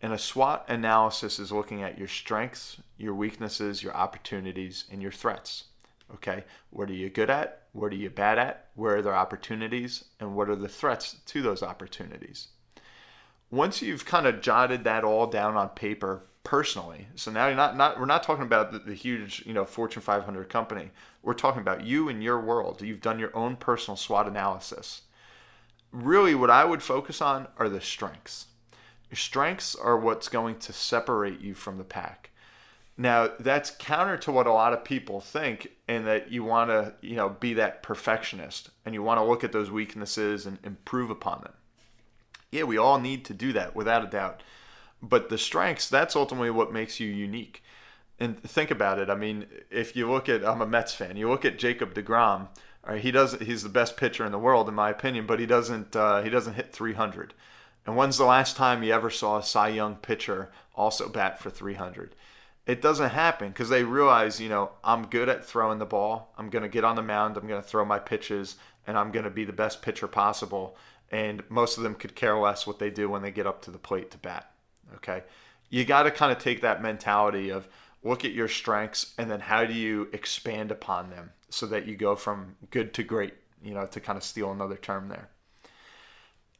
And 0.00 0.12
a 0.12 0.18
SWOT 0.18 0.64
analysis 0.68 1.38
is 1.38 1.52
looking 1.52 1.82
at 1.82 1.98
your 1.98 2.08
strengths, 2.08 2.78
your 2.96 3.14
weaknesses, 3.14 3.82
your 3.82 3.94
opportunities, 3.94 4.84
and 4.90 5.02
your 5.02 5.12
threats. 5.12 5.64
Okay, 6.12 6.44
what 6.70 6.88
are 6.88 6.94
you 6.94 7.10
good 7.10 7.30
at? 7.30 7.62
What 7.72 7.92
are 7.92 7.96
you 7.96 8.10
bad 8.10 8.38
at? 8.38 8.68
Where 8.74 8.96
are 8.96 9.02
there 9.02 9.14
opportunities? 9.14 10.04
And 10.18 10.34
what 10.34 10.48
are 10.48 10.56
the 10.56 10.68
threats 10.68 11.16
to 11.26 11.42
those 11.42 11.62
opportunities? 11.62 12.48
once 13.54 13.80
you've 13.80 14.04
kind 14.04 14.26
of 14.26 14.40
jotted 14.40 14.84
that 14.84 15.04
all 15.04 15.26
down 15.26 15.56
on 15.56 15.68
paper 15.70 16.24
personally 16.42 17.06
so 17.14 17.30
now 17.30 17.46
you're 17.46 17.56
not, 17.56 17.76
not 17.76 17.98
we're 17.98 18.04
not 18.04 18.22
talking 18.22 18.44
about 18.44 18.72
the, 18.72 18.78
the, 18.78 18.94
huge 18.94 19.42
you 19.46 19.54
know 19.54 19.64
fortune 19.64 20.02
500 20.02 20.48
company 20.48 20.90
we're 21.22 21.32
talking 21.32 21.62
about 21.62 21.84
you 21.84 22.08
and 22.08 22.22
your 22.22 22.38
world 22.40 22.82
you've 22.82 23.00
done 23.00 23.18
your 23.18 23.34
own 23.34 23.56
personal 23.56 23.96
swot 23.96 24.28
analysis 24.28 25.02
really 25.94 26.34
what 26.34 26.50
i 26.50 26.64
would 26.64 26.82
focus 26.82 27.20
on 27.22 27.46
are 27.58 27.68
the 27.68 27.80
strengths 27.80 28.46
your 29.10 29.16
strengths 29.16 29.74
are 29.74 29.96
what's 29.96 30.28
going 30.28 30.58
to 30.58 30.72
separate 30.72 31.40
you 31.40 31.54
from 31.54 31.78
the 31.78 31.84
pack 31.84 32.30
now 32.96 33.28
that's 33.40 33.70
counter 33.70 34.16
to 34.16 34.30
what 34.30 34.46
a 34.46 34.52
lot 34.52 34.72
of 34.72 34.84
people 34.84 35.20
think 35.20 35.68
in 35.88 36.04
that 36.04 36.30
you 36.30 36.44
want 36.44 36.70
to 36.70 36.94
you 37.00 37.16
know 37.16 37.28
be 37.28 37.54
that 37.54 37.82
perfectionist 37.82 38.70
and 38.84 38.94
you 38.94 39.02
want 39.02 39.18
to 39.18 39.24
look 39.24 39.44
at 39.44 39.52
those 39.52 39.70
weaknesses 39.70 40.46
and 40.46 40.58
improve 40.64 41.10
upon 41.10 41.40
them 41.42 41.54
yeah, 42.54 42.62
we 42.62 42.78
all 42.78 43.00
need 43.00 43.24
to 43.24 43.34
do 43.34 43.52
that 43.52 43.74
without 43.74 44.04
a 44.04 44.06
doubt. 44.06 44.44
But 45.02 45.28
the 45.28 45.38
strengths, 45.38 45.88
that's 45.88 46.14
ultimately 46.14 46.50
what 46.50 46.72
makes 46.72 47.00
you 47.00 47.08
unique. 47.08 47.64
And 48.20 48.40
think 48.40 48.70
about 48.70 49.00
it. 49.00 49.10
I 49.10 49.16
mean, 49.16 49.46
if 49.70 49.96
you 49.96 50.08
look 50.08 50.28
at, 50.28 50.44
I'm 50.44 50.62
a 50.62 50.66
Mets 50.66 50.94
fan. 50.94 51.16
You 51.16 51.28
look 51.28 51.44
at 51.44 51.58
Jacob 51.58 51.94
Degrom. 51.94 52.46
He 52.98 53.10
does. 53.10 53.34
He's 53.40 53.62
the 53.62 53.68
best 53.68 53.96
pitcher 53.96 54.24
in 54.24 54.32
the 54.32 54.38
world, 54.38 54.68
in 54.68 54.74
my 54.74 54.90
opinion. 54.90 55.26
But 55.26 55.40
he 55.40 55.46
doesn't. 55.46 55.94
Uh, 55.96 56.22
he 56.22 56.30
doesn't 56.30 56.54
hit 56.54 56.72
300. 56.72 57.34
And 57.86 57.96
when's 57.96 58.16
the 58.16 58.24
last 58.24 58.56
time 58.56 58.82
you 58.82 58.92
ever 58.92 59.10
saw 59.10 59.38
a 59.38 59.42
Cy 59.42 59.68
Young 59.68 59.96
pitcher 59.96 60.50
also 60.74 61.08
bat 61.08 61.38
for 61.38 61.50
300? 61.50 62.14
It 62.66 62.80
doesn't 62.80 63.10
happen 63.10 63.48
because 63.48 63.68
they 63.68 63.84
realize, 63.84 64.40
you 64.40 64.48
know, 64.48 64.70
I'm 64.82 65.06
good 65.06 65.28
at 65.28 65.44
throwing 65.44 65.78
the 65.78 65.84
ball. 65.84 66.32
I'm 66.38 66.48
going 66.48 66.62
to 66.62 66.68
get 66.68 66.84
on 66.84 66.96
the 66.96 67.02
mound. 67.02 67.36
I'm 67.36 67.46
going 67.46 67.60
to 67.60 67.68
throw 67.68 67.84
my 67.84 67.98
pitches, 67.98 68.56
and 68.86 68.96
I'm 68.96 69.12
going 69.12 69.24
to 69.24 69.30
be 69.30 69.44
the 69.44 69.52
best 69.52 69.82
pitcher 69.82 70.08
possible 70.08 70.76
and 71.14 71.44
most 71.48 71.76
of 71.76 71.84
them 71.84 71.94
could 71.94 72.16
care 72.16 72.36
less 72.36 72.66
what 72.66 72.80
they 72.80 72.90
do 72.90 73.08
when 73.08 73.22
they 73.22 73.30
get 73.30 73.46
up 73.46 73.62
to 73.62 73.70
the 73.70 73.78
plate 73.78 74.10
to 74.10 74.18
bat. 74.18 74.50
Okay. 74.96 75.22
You 75.70 75.84
got 75.84 76.04
to 76.04 76.10
kind 76.10 76.32
of 76.32 76.38
take 76.38 76.60
that 76.62 76.82
mentality 76.82 77.50
of 77.50 77.68
look 78.04 78.24
at 78.24 78.32
your 78.32 78.48
strengths 78.48 79.14
and 79.18 79.30
then 79.30 79.40
how 79.40 79.64
do 79.64 79.72
you 79.72 80.08
expand 80.12 80.70
upon 80.70 81.10
them 81.10 81.30
so 81.48 81.66
that 81.66 81.86
you 81.86 81.96
go 81.96 82.14
from 82.14 82.54
good 82.70 82.92
to 82.94 83.02
great, 83.02 83.34
you 83.62 83.72
know, 83.74 83.86
to 83.86 84.00
kind 84.00 84.16
of 84.16 84.22
steal 84.22 84.52
another 84.52 84.76
term 84.76 85.08
there. 85.08 85.30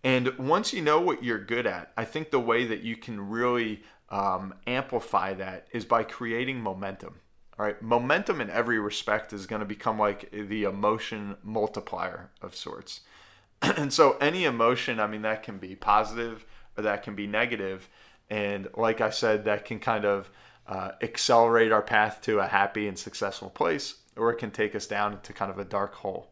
And 0.03 0.37
once 0.39 0.73
you 0.73 0.83
know 0.83 1.01
what 1.01 1.23
you're 1.23 1.43
good 1.43 1.67
at, 1.67 1.93
I 1.97 2.05
think 2.05 2.31
the 2.31 2.41
way 2.41 2.67
that 2.67 2.83
you 2.83 2.97
can 2.97 3.31
really 3.31 3.83
um, 4.11 4.55
amplify 4.67 5.35
that 5.35 5.67
is 5.73 5.85
by 5.85 6.03
creating 6.03 6.61
momentum. 6.61 7.21
All 7.59 7.65
right, 7.65 7.81
momentum 7.81 8.41
in 8.41 8.51
every 8.51 8.79
respect 8.79 9.33
is 9.33 9.47
going 9.47 9.61
to 9.61 9.67
become 9.67 9.99
like 9.99 10.31
the 10.31 10.65
emotion 10.65 11.37
multiplier 11.43 12.31
of 12.43 12.57
sorts. 12.57 13.01
and 13.63 13.93
so 13.93 14.17
any 14.21 14.45
emotion, 14.45 15.01
I 15.01 15.07
mean, 15.07 15.23
that 15.23 15.43
can 15.43 15.59
be 15.59 15.77
positive 15.77 16.45
or 16.77 16.83
that 16.83 17.03
can 17.03 17.15
be 17.15 17.27
negative. 17.27 17.89
And 18.29 18.69
like 18.77 19.01
I 19.01 19.11
said, 19.11 19.45
that 19.45 19.65
can 19.65 19.79
kind 19.79 20.05
of 20.05 20.31
uh, 20.67 20.93
accelerate 21.03 21.73
our 21.73 21.83
path 21.83 22.21
to 22.23 22.39
a 22.39 22.47
happy 22.47 22.89
and 22.89 22.99
successful 22.99 23.51
place, 23.51 23.97
or 24.17 24.31
it 24.31 24.37
can 24.37 24.51
take 24.51 24.75
us 24.75 24.87
down 24.87 25.13
into 25.13 25.33
kind 25.33 25.51
of 25.51 25.59
a 25.59 25.65
dark 25.65 25.95
hole. 25.97 26.31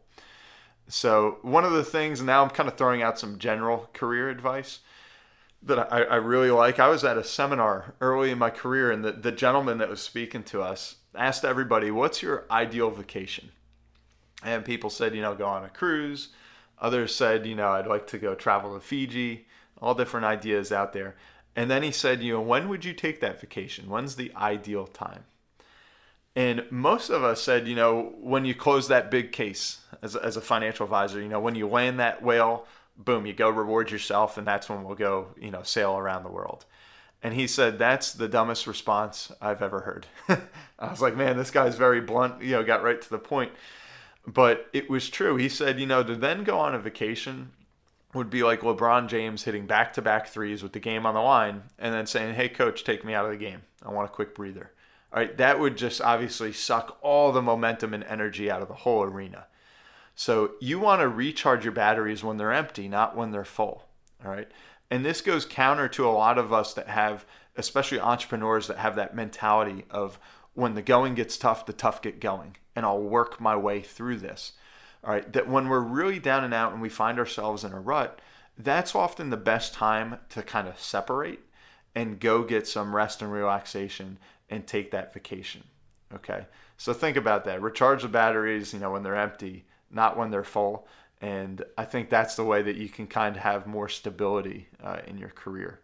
So, 0.87 1.37
one 1.41 1.63
of 1.63 1.71
the 1.71 1.83
things, 1.83 2.21
now 2.21 2.43
I'm 2.43 2.49
kind 2.49 2.67
of 2.67 2.77
throwing 2.77 3.01
out 3.01 3.19
some 3.19 3.39
general 3.39 3.89
career 3.93 4.29
advice 4.29 4.79
that 5.61 5.79
I, 5.93 6.03
I 6.03 6.15
really 6.15 6.51
like. 6.51 6.79
I 6.79 6.89
was 6.89 7.05
at 7.05 7.17
a 7.17 7.23
seminar 7.23 7.95
early 8.01 8.31
in 8.31 8.37
my 8.37 8.49
career, 8.49 8.91
and 8.91 9.03
the, 9.03 9.13
the 9.13 9.31
gentleman 9.31 9.77
that 9.77 9.89
was 9.89 10.01
speaking 10.01 10.43
to 10.43 10.61
us 10.61 10.97
asked 11.15 11.45
everybody, 11.45 11.89
What's 11.89 12.21
your 12.21 12.45
ideal 12.51 12.91
vacation? 12.91 13.51
And 14.43 14.65
people 14.65 14.89
said, 14.89 15.15
You 15.15 15.21
know, 15.21 15.35
go 15.35 15.45
on 15.45 15.63
a 15.63 15.69
cruise 15.69 16.29
Others 16.83 17.15
said, 17.15 17.45
you 17.45 17.55
know, 17.55 17.69
I'd 17.69 17.87
like 17.87 18.07
to 18.07 18.17
go 18.17 18.35
travel 18.35 18.73
to 18.73 18.79
Fiji, 18.81 19.47
all 19.81 19.95
different 19.95 20.25
ideas 20.25 20.71
out 20.71 20.91
there. 20.91 21.15
And 21.55 21.69
then 21.69 21.83
he 21.83 21.91
said, 21.91 22.23
you 22.23 22.33
know, 22.33 22.41
when 22.41 22.67
would 22.69 22.83
you 22.83 22.93
take 22.93 23.19
that 23.21 23.39
vacation? 23.39 23.89
When's 23.89 24.15
the 24.15 24.31
ideal 24.35 24.87
time? 24.87 25.25
And 26.35 26.65
most 26.71 27.09
of 27.09 27.23
us 27.23 27.41
said, 27.41 27.67
you 27.67 27.75
know, 27.75 28.15
when 28.19 28.43
you 28.43 28.55
close 28.55 28.87
that 28.87 29.11
big 29.11 29.31
case 29.31 29.81
as, 30.01 30.15
as 30.15 30.35
a 30.35 30.41
financial 30.41 30.85
advisor, 30.85 31.21
you 31.21 31.27
know, 31.27 31.39
when 31.39 31.53
you 31.53 31.67
land 31.67 31.99
that 31.99 32.23
whale, 32.23 32.65
boom, 32.97 33.27
you 33.27 33.33
go 33.33 33.49
reward 33.49 33.91
yourself, 33.91 34.37
and 34.37 34.47
that's 34.47 34.67
when 34.67 34.83
we'll 34.83 34.95
go, 34.95 35.27
you 35.39 35.51
know, 35.51 35.61
sail 35.61 35.95
around 35.95 36.23
the 36.23 36.31
world. 36.31 36.65
And 37.21 37.35
he 37.35 37.45
said, 37.45 37.77
that's 37.77 38.11
the 38.11 38.27
dumbest 38.27 38.65
response 38.65 39.31
I've 39.39 39.61
ever 39.61 39.81
heard. 39.81 40.07
I 40.79 40.89
was 40.89 41.01
like, 41.01 41.15
man, 41.15 41.37
this 41.37 41.51
guy's 41.51 41.75
very 41.75 42.01
blunt, 42.01 42.41
you 42.41 42.51
know, 42.51 42.63
got 42.63 42.83
right 42.83 43.01
to 43.01 43.09
the 43.09 43.19
point. 43.19 43.51
But 44.25 44.67
it 44.73 44.89
was 44.89 45.09
true. 45.09 45.35
He 45.35 45.49
said, 45.49 45.79
you 45.79 45.85
know, 45.85 46.03
to 46.03 46.15
then 46.15 46.43
go 46.43 46.57
on 46.59 46.73
a 46.73 46.79
vacation 46.79 47.51
would 48.13 48.29
be 48.29 48.43
like 48.43 48.61
LeBron 48.61 49.07
James 49.07 49.43
hitting 49.43 49.65
back 49.65 49.93
to 49.93 50.01
back 50.01 50.27
threes 50.27 50.61
with 50.61 50.73
the 50.73 50.79
game 50.79 51.05
on 51.05 51.13
the 51.13 51.21
line 51.21 51.63
and 51.79 51.93
then 51.93 52.05
saying, 52.05 52.35
hey, 52.35 52.49
coach, 52.49 52.83
take 52.83 53.03
me 53.03 53.13
out 53.13 53.25
of 53.25 53.31
the 53.31 53.37
game. 53.37 53.61
I 53.83 53.91
want 53.91 54.09
a 54.09 54.13
quick 54.13 54.35
breather. 54.35 54.71
All 55.11 55.19
right, 55.19 55.35
that 55.37 55.59
would 55.59 55.77
just 55.77 56.01
obviously 56.01 56.51
suck 56.51 56.97
all 57.01 57.31
the 57.31 57.41
momentum 57.41 57.93
and 57.93 58.03
energy 58.03 58.49
out 58.49 58.61
of 58.61 58.67
the 58.67 58.73
whole 58.73 59.03
arena. 59.03 59.45
So 60.15 60.51
you 60.59 60.79
want 60.79 61.01
to 61.01 61.07
recharge 61.07 61.63
your 61.65 61.73
batteries 61.73 62.23
when 62.23 62.37
they're 62.37 62.53
empty, 62.53 62.87
not 62.87 63.15
when 63.15 63.31
they're 63.31 63.45
full. 63.45 63.85
All 64.23 64.31
right. 64.31 64.47
And 64.89 65.03
this 65.03 65.21
goes 65.21 65.45
counter 65.45 65.87
to 65.89 66.07
a 66.07 66.11
lot 66.11 66.37
of 66.37 66.53
us 66.53 66.73
that 66.75 66.87
have, 66.87 67.25
especially 67.55 67.99
entrepreneurs 67.99 68.67
that 68.67 68.77
have 68.77 68.95
that 68.95 69.15
mentality 69.15 69.85
of 69.89 70.19
when 70.53 70.75
the 70.75 70.81
going 70.81 71.15
gets 71.15 71.37
tough, 71.37 71.65
the 71.65 71.73
tough 71.73 72.01
get 72.01 72.19
going 72.19 72.57
and 72.75 72.85
I'll 72.85 73.01
work 73.01 73.41
my 73.41 73.55
way 73.55 73.81
through 73.81 74.17
this. 74.17 74.53
All 75.03 75.11
right, 75.11 75.31
that 75.33 75.49
when 75.49 75.67
we're 75.67 75.81
really 75.81 76.19
down 76.19 76.43
and 76.43 76.53
out 76.53 76.71
and 76.71 76.81
we 76.81 76.89
find 76.89 77.19
ourselves 77.19 77.63
in 77.63 77.73
a 77.73 77.79
rut, 77.79 78.19
that's 78.57 78.95
often 78.95 79.29
the 79.29 79.37
best 79.37 79.73
time 79.73 80.19
to 80.29 80.43
kind 80.43 80.67
of 80.67 80.79
separate 80.79 81.39
and 81.95 82.19
go 82.19 82.43
get 82.43 82.67
some 82.67 82.95
rest 82.95 83.21
and 83.21 83.31
relaxation 83.31 84.17
and 84.49 84.65
take 84.65 84.91
that 84.91 85.13
vacation. 85.13 85.63
Okay, 86.13 86.45
so 86.77 86.93
think 86.93 87.17
about 87.17 87.43
that. 87.45 87.61
Recharge 87.61 88.03
the 88.03 88.07
batteries, 88.07 88.73
you 88.73 88.79
know, 88.79 88.91
when 88.91 89.03
they're 89.03 89.15
empty, 89.15 89.65
not 89.89 90.17
when 90.17 90.31
they're 90.31 90.43
full. 90.43 90.87
And 91.21 91.63
I 91.77 91.85
think 91.85 92.09
that's 92.09 92.35
the 92.35 92.43
way 92.43 92.61
that 92.61 92.75
you 92.75 92.89
can 92.89 93.07
kind 93.07 93.35
of 93.35 93.41
have 93.41 93.65
more 93.65 93.89
stability 93.89 94.67
uh, 94.83 94.97
in 95.07 95.17
your 95.17 95.29
career. 95.29 95.79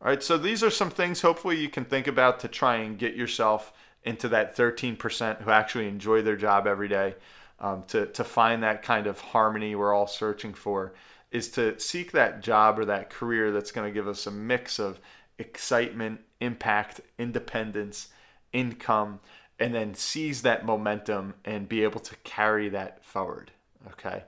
All 0.00 0.08
right, 0.08 0.22
so 0.22 0.38
these 0.38 0.62
are 0.62 0.70
some 0.70 0.90
things 0.90 1.20
hopefully 1.20 1.60
you 1.60 1.68
can 1.68 1.84
think 1.84 2.06
about 2.06 2.40
to 2.40 2.48
try 2.48 2.76
and 2.76 2.98
get 2.98 3.14
yourself 3.14 3.72
into 4.04 4.28
that 4.28 4.56
13% 4.56 5.42
who 5.42 5.50
actually 5.50 5.88
enjoy 5.88 6.22
their 6.22 6.36
job 6.36 6.66
every 6.66 6.88
day. 6.88 7.14
Um, 7.60 7.82
to, 7.88 8.06
to 8.06 8.22
find 8.22 8.62
that 8.62 8.82
kind 8.82 9.08
of 9.08 9.20
harmony 9.20 9.74
we're 9.74 9.92
all 9.92 10.06
searching 10.06 10.54
for 10.54 10.94
is 11.32 11.48
to 11.50 11.78
seek 11.80 12.12
that 12.12 12.40
job 12.40 12.78
or 12.78 12.84
that 12.84 13.10
career 13.10 13.50
that's 13.50 13.72
going 13.72 13.88
to 13.88 13.92
give 13.92 14.06
us 14.06 14.26
a 14.26 14.30
mix 14.30 14.78
of 14.78 15.00
excitement, 15.38 16.20
impact, 16.40 17.00
independence, 17.18 18.08
income, 18.52 19.20
and 19.58 19.74
then 19.74 19.94
seize 19.94 20.42
that 20.42 20.64
momentum 20.64 21.34
and 21.44 21.68
be 21.68 21.82
able 21.82 22.00
to 22.00 22.16
carry 22.22 22.68
that 22.68 23.04
forward. 23.04 23.50
Okay. 23.88 24.24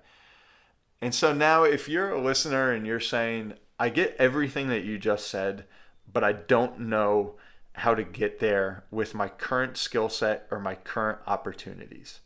And 1.00 1.14
so 1.14 1.32
now, 1.32 1.64
if 1.64 1.88
you're 1.88 2.10
a 2.10 2.20
listener 2.20 2.72
and 2.72 2.86
you're 2.86 3.00
saying, 3.00 3.54
I 3.78 3.88
get 3.88 4.16
everything 4.18 4.68
that 4.68 4.84
you 4.84 4.98
just 4.98 5.28
said, 5.28 5.64
but 6.12 6.22
I 6.22 6.32
don't 6.32 6.80
know 6.80 7.36
how 7.72 7.94
to 7.94 8.02
get 8.02 8.40
there 8.40 8.84
with 8.90 9.14
my 9.14 9.28
current 9.28 9.76
skill 9.76 10.08
set 10.08 10.46
or 10.50 10.58
my 10.58 10.74
current 10.74 11.20
opportunities. 11.26 12.20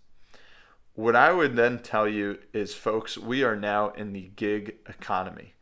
What 0.94 1.16
I 1.16 1.32
would 1.32 1.56
then 1.56 1.80
tell 1.80 2.08
you 2.08 2.38
is, 2.52 2.72
folks, 2.72 3.18
we 3.18 3.42
are 3.42 3.56
now 3.56 3.90
in 3.90 4.12
the 4.12 4.30
gig 4.36 4.76
economy. 4.88 5.54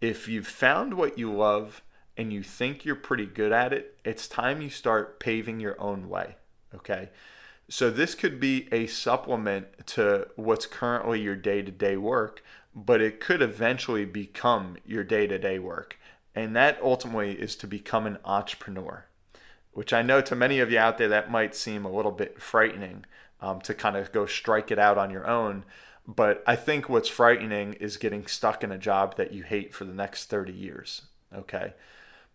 If 0.00 0.26
you've 0.26 0.48
found 0.48 0.94
what 0.94 1.16
you 1.16 1.32
love 1.32 1.82
and 2.16 2.32
you 2.32 2.42
think 2.42 2.84
you're 2.84 2.96
pretty 2.96 3.26
good 3.26 3.52
at 3.52 3.72
it, 3.72 3.96
it's 4.04 4.26
time 4.26 4.60
you 4.60 4.70
start 4.70 5.20
paving 5.20 5.60
your 5.60 5.80
own 5.80 6.08
way. 6.08 6.34
Okay. 6.74 7.10
So 7.68 7.90
this 7.90 8.16
could 8.16 8.40
be 8.40 8.68
a 8.72 8.88
supplement 8.88 9.86
to 9.88 10.26
what's 10.34 10.66
currently 10.66 11.20
your 11.20 11.36
day 11.36 11.62
to 11.62 11.70
day 11.70 11.96
work, 11.96 12.42
but 12.74 13.00
it 13.00 13.20
could 13.20 13.40
eventually 13.40 14.04
become 14.04 14.76
your 14.84 15.04
day 15.04 15.28
to 15.28 15.38
day 15.38 15.60
work. 15.60 15.96
And 16.34 16.56
that 16.56 16.80
ultimately 16.82 17.40
is 17.40 17.54
to 17.56 17.68
become 17.68 18.04
an 18.04 18.18
entrepreneur, 18.24 19.06
which 19.72 19.92
I 19.92 20.02
know 20.02 20.20
to 20.22 20.34
many 20.34 20.58
of 20.58 20.72
you 20.72 20.78
out 20.78 20.98
there 20.98 21.08
that 21.08 21.30
might 21.30 21.54
seem 21.54 21.84
a 21.84 21.92
little 21.92 22.10
bit 22.10 22.42
frightening 22.42 23.04
um, 23.42 23.60
to 23.62 23.74
kind 23.74 23.96
of 23.96 24.12
go 24.12 24.24
strike 24.24 24.70
it 24.70 24.78
out 24.78 24.96
on 24.96 25.10
your 25.10 25.26
own. 25.26 25.64
But 26.06 26.42
I 26.46 26.56
think 26.56 26.88
what's 26.88 27.08
frightening 27.08 27.74
is 27.74 27.96
getting 27.96 28.26
stuck 28.26 28.64
in 28.64 28.72
a 28.72 28.78
job 28.78 29.16
that 29.16 29.32
you 29.32 29.42
hate 29.42 29.74
for 29.74 29.84
the 29.84 29.92
next 29.92 30.26
30 30.26 30.52
years. 30.52 31.02
Okay. 31.34 31.74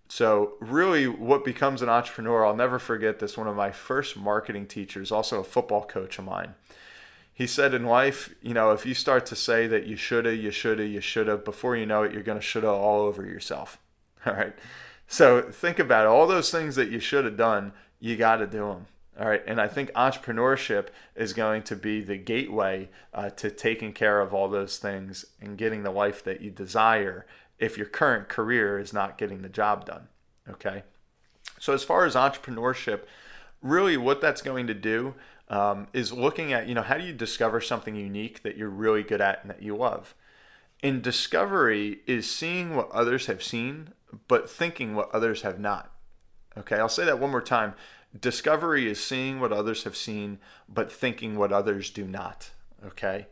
So, 0.10 0.54
really, 0.62 1.06
what 1.08 1.44
becomes 1.44 1.82
an 1.82 1.90
entrepreneur, 1.90 2.46
I'll 2.46 2.56
never 2.56 2.80
forget 2.80 3.20
this. 3.20 3.38
One 3.38 3.48
of 3.48 3.58
my 3.58 3.72
first 3.72 4.16
marketing 4.16 4.68
teachers, 4.68 5.12
also 5.12 5.42
a 5.42 5.44
football 5.44 5.84
coach 5.84 6.18
of 6.18 6.24
mine, 6.24 6.56
he 7.34 7.46
said 7.46 7.74
in 7.74 7.86
life, 7.86 8.34
you 8.42 8.54
know, 8.54 8.72
if 8.72 8.86
you 8.86 8.94
start 8.94 9.26
to 9.28 9.36
say 9.36 9.68
that 9.68 9.86
you 9.86 9.98
shoulda, 9.98 10.34
you 10.34 10.50
shoulda, 10.50 10.86
you 10.86 11.02
shoulda, 11.02 11.36
before 11.36 11.76
you 11.76 11.86
know 11.86 12.04
it, 12.04 12.14
you're 12.14 12.24
going 12.24 12.40
to 12.40 12.44
shoulda 12.44 12.70
all 12.70 13.02
over 13.02 13.26
yourself. 13.26 13.78
All 14.26 14.34
right. 14.34 14.56
So, 15.10 15.42
think 15.42 15.78
about 15.78 16.06
it. 16.06 16.10
All 16.10 16.26
those 16.26 16.52
things 16.52 16.76
that 16.76 16.90
you 16.90 17.02
should 17.02 17.26
have 17.26 17.38
done, 17.38 17.74
you 18.00 18.16
got 18.16 18.38
to 18.38 18.48
do 18.48 18.60
them. 18.60 18.86
All 19.20 19.28
right. 19.28 19.42
And 19.48 19.60
I 19.60 19.68
think 19.68 19.92
entrepreneurship 19.94 20.88
is 21.16 21.34
going 21.34 21.64
to 21.64 21.76
be 21.76 22.02
the 22.02 22.18
gateway 22.18 22.90
uh, 23.14 23.32
to 23.32 23.50
taking 23.50 23.92
care 23.92 24.22
of 24.22 24.34
all 24.34 24.48
those 24.48 24.78
things 24.78 25.26
and 25.42 25.58
getting 25.58 25.82
the 25.82 25.92
life 25.92 26.24
that 26.24 26.42
you 26.42 26.52
desire 26.52 27.26
if 27.58 27.78
your 27.78 27.88
current 27.88 28.30
career 28.30 28.78
is 28.78 28.94
not 28.94 29.18
getting 29.18 29.42
the 29.42 29.50
job 29.50 29.86
done. 29.86 30.08
Okay. 30.48 30.84
So, 31.60 31.74
as 31.74 31.84
far 31.84 32.06
as 32.06 32.14
entrepreneurship, 32.14 33.02
really 33.64 33.98
what 33.98 34.22
that's 34.22 34.44
going 34.44 34.68
to 34.68 34.76
do 34.76 35.16
um, 35.50 35.88
is 35.94 36.14
looking 36.14 36.54
at, 36.54 36.68
you 36.68 36.76
know, 36.76 36.84
how 36.84 36.98
do 36.98 37.04
you 37.04 37.14
discover 37.14 37.60
something 37.60 37.96
unique 37.96 38.44
that 38.44 38.56
you're 38.56 38.70
really 38.70 39.02
good 39.02 39.22
at 39.22 39.42
and 39.42 39.50
that 39.50 39.64
you 39.64 39.76
love? 39.76 40.14
And 40.84 41.02
discovery 41.02 42.02
is 42.06 42.30
seeing 42.30 42.76
what 42.76 42.92
others 42.92 43.26
have 43.26 43.42
seen, 43.42 43.94
but 44.28 44.48
thinking 44.48 44.94
what 44.94 45.10
others 45.12 45.42
have 45.42 45.60
not. 45.60 45.92
Okay. 46.56 46.76
I'll 46.76 46.88
say 46.88 47.06
that 47.06 47.20
one 47.20 47.32
more 47.32 47.42
time. 47.42 47.74
Discovery 48.20 48.90
is 48.90 49.04
seeing 49.04 49.40
what 49.40 49.52
others 49.52 49.84
have 49.84 49.96
seen, 49.96 50.40
but 50.68 50.92
thinking 50.92 51.38
what 51.38 51.52
others 51.52 51.90
do 51.90 52.06
not. 52.06 52.52
Okay 52.86 53.28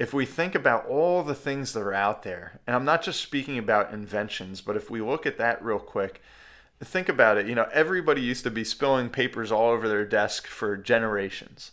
if 0.00 0.14
we 0.14 0.24
think 0.24 0.54
about 0.54 0.86
all 0.86 1.22
the 1.22 1.34
things 1.34 1.74
that 1.74 1.82
are 1.82 1.92
out 1.92 2.22
there, 2.22 2.58
and 2.66 2.74
I'm 2.74 2.86
not 2.86 3.02
just 3.02 3.20
speaking 3.20 3.58
about 3.58 3.92
inventions, 3.92 4.62
but 4.62 4.74
if 4.74 4.88
we 4.88 5.02
look 5.02 5.26
at 5.26 5.36
that 5.36 5.62
real 5.62 5.78
quick, 5.78 6.22
think 6.82 7.10
about 7.10 7.36
it. 7.36 7.46
You 7.46 7.54
know, 7.54 7.68
everybody 7.70 8.22
used 8.22 8.42
to 8.44 8.50
be 8.50 8.64
spilling 8.64 9.10
papers 9.10 9.52
all 9.52 9.68
over 9.68 9.86
their 9.86 10.06
desk 10.06 10.46
for 10.46 10.78
generations. 10.78 11.72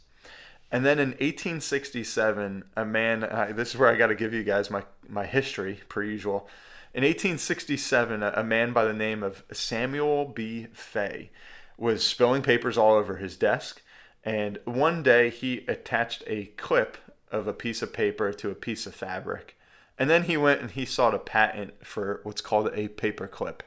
And 0.70 0.86
then 0.86 1.00
in 1.00 1.12
1867, 1.12 2.66
a 2.76 2.84
man, 2.84 3.24
uh, 3.24 3.54
this 3.56 3.70
is 3.70 3.78
where 3.78 3.88
I 3.88 3.96
got 3.96 4.08
to 4.08 4.16
give 4.16 4.34
you 4.34 4.44
guys 4.44 4.70
my, 4.70 4.84
my 5.08 5.26
history, 5.26 5.80
per 5.88 6.04
usual. 6.04 6.50
In 6.94 7.06
1867, 7.06 8.24
a, 8.24 8.34
a 8.36 8.44
man 8.44 8.74
by 8.74 8.84
the 8.84 8.92
name 8.92 9.24
of 9.24 9.46
Samuel 9.54 10.26
B. 10.26 10.68
Fay 10.74 11.30
was 11.78 12.06
spilling 12.06 12.42
papers 12.42 12.78
all 12.78 12.94
over 12.94 13.18
his 13.18 13.38
desk. 13.38 13.82
And 14.24 14.60
one 14.66 15.04
day 15.04 15.30
he 15.30 15.64
attached 15.68 16.24
a 16.28 16.46
clip 16.58 16.98
of 17.32 17.48
a 17.48 17.54
piece 17.54 17.82
of 17.82 17.94
paper 17.94 18.34
to 18.34 18.50
a 18.50 18.56
piece 18.56 18.86
of 18.86 18.96
fabric. 18.96 19.58
And 19.98 20.10
then 20.10 20.24
he 20.24 20.38
went 20.38 20.62
and 20.62 20.72
he 20.72 20.86
sought 20.86 21.16
a 21.16 21.20
patent 21.20 21.86
for 21.86 22.22
what's 22.24 22.42
called 22.42 22.70
a 22.74 22.88
paper 22.88 23.28
clip. 23.28 23.64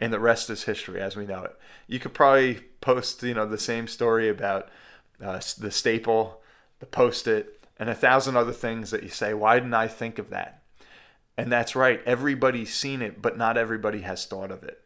And 0.00 0.12
the 0.12 0.20
rest 0.20 0.50
is 0.50 0.64
history 0.64 1.00
as 1.00 1.16
we 1.16 1.26
know 1.26 1.44
it. 1.44 1.56
You 1.86 1.98
could 2.00 2.14
probably 2.14 2.60
post, 2.80 3.22
you 3.22 3.34
know, 3.34 3.46
the 3.46 3.58
same 3.58 3.86
story 3.86 4.28
about 4.28 4.68
uh, 5.22 5.40
the 5.58 5.70
staple, 5.70 6.42
the 6.80 6.86
post-it, 6.86 7.60
and 7.78 7.88
a 7.88 7.94
thousand 7.94 8.36
other 8.36 8.52
things 8.52 8.90
that 8.90 9.02
you 9.02 9.08
say, 9.08 9.34
why 9.34 9.54
didn't 9.54 9.74
I 9.74 9.88
think 9.88 10.18
of 10.18 10.30
that? 10.30 10.62
And 11.36 11.50
that's 11.50 11.74
right, 11.74 12.00
everybody's 12.06 12.74
seen 12.74 13.02
it, 13.02 13.20
but 13.20 13.36
not 13.36 13.56
everybody 13.56 14.02
has 14.02 14.26
thought 14.26 14.50
of 14.50 14.62
it. 14.62 14.83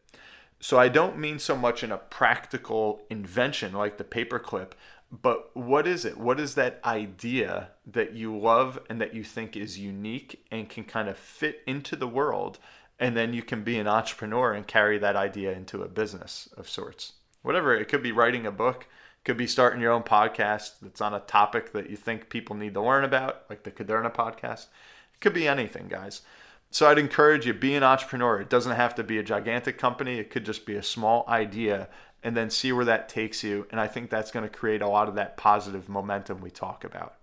So 0.60 0.78
I 0.78 0.88
don't 0.88 1.18
mean 1.18 1.38
so 1.38 1.56
much 1.56 1.84
in 1.84 1.92
a 1.92 1.98
practical 1.98 3.02
invention 3.08 3.72
like 3.72 3.96
the 3.96 4.04
paperclip, 4.04 4.72
but 5.10 5.56
what 5.56 5.86
is 5.86 6.04
it? 6.04 6.18
What 6.18 6.40
is 6.40 6.54
that 6.54 6.80
idea 6.84 7.70
that 7.86 8.12
you 8.12 8.36
love 8.36 8.78
and 8.90 9.00
that 9.00 9.14
you 9.14 9.24
think 9.24 9.56
is 9.56 9.78
unique 9.78 10.44
and 10.50 10.68
can 10.68 10.84
kind 10.84 11.08
of 11.08 11.16
fit 11.16 11.60
into 11.66 11.96
the 11.96 12.08
world? 12.08 12.58
And 12.98 13.16
then 13.16 13.32
you 13.32 13.42
can 13.42 13.62
be 13.62 13.78
an 13.78 13.86
entrepreneur 13.86 14.52
and 14.52 14.66
carry 14.66 14.98
that 14.98 15.16
idea 15.16 15.52
into 15.52 15.82
a 15.82 15.88
business 15.88 16.48
of 16.56 16.68
sorts. 16.68 17.12
Whatever, 17.42 17.74
it 17.74 17.88
could 17.88 18.02
be 18.02 18.12
writing 18.12 18.44
a 18.44 18.50
book, 18.50 18.86
could 19.24 19.36
be 19.36 19.46
starting 19.46 19.80
your 19.80 19.92
own 19.92 20.02
podcast 20.02 20.72
that's 20.82 21.00
on 21.00 21.14
a 21.14 21.20
topic 21.20 21.72
that 21.72 21.88
you 21.88 21.96
think 21.96 22.28
people 22.28 22.56
need 22.56 22.74
to 22.74 22.82
learn 22.82 23.04
about, 23.04 23.44
like 23.48 23.62
the 23.62 23.70
Caderna 23.70 24.12
podcast. 24.12 24.66
It 25.14 25.20
could 25.20 25.34
be 25.34 25.46
anything, 25.46 25.86
guys. 25.88 26.22
So 26.70 26.88
I'd 26.88 26.98
encourage 26.98 27.46
you 27.46 27.54
be 27.54 27.74
an 27.74 27.82
entrepreneur. 27.82 28.40
It 28.40 28.50
doesn't 28.50 28.76
have 28.76 28.94
to 28.96 29.04
be 29.04 29.18
a 29.18 29.22
gigantic 29.22 29.78
company. 29.78 30.18
It 30.18 30.30
could 30.30 30.44
just 30.44 30.66
be 30.66 30.76
a 30.76 30.82
small 30.82 31.24
idea 31.28 31.88
and 32.22 32.36
then 32.36 32.50
see 32.50 32.72
where 32.72 32.84
that 32.84 33.08
takes 33.08 33.42
you. 33.42 33.66
And 33.70 33.80
I 33.80 33.86
think 33.86 34.10
that's 34.10 34.30
going 34.30 34.48
to 34.48 34.54
create 34.54 34.82
a 34.82 34.88
lot 34.88 35.08
of 35.08 35.14
that 35.14 35.36
positive 35.36 35.88
momentum 35.88 36.40
we 36.40 36.50
talk 36.50 36.84
about. 36.84 37.14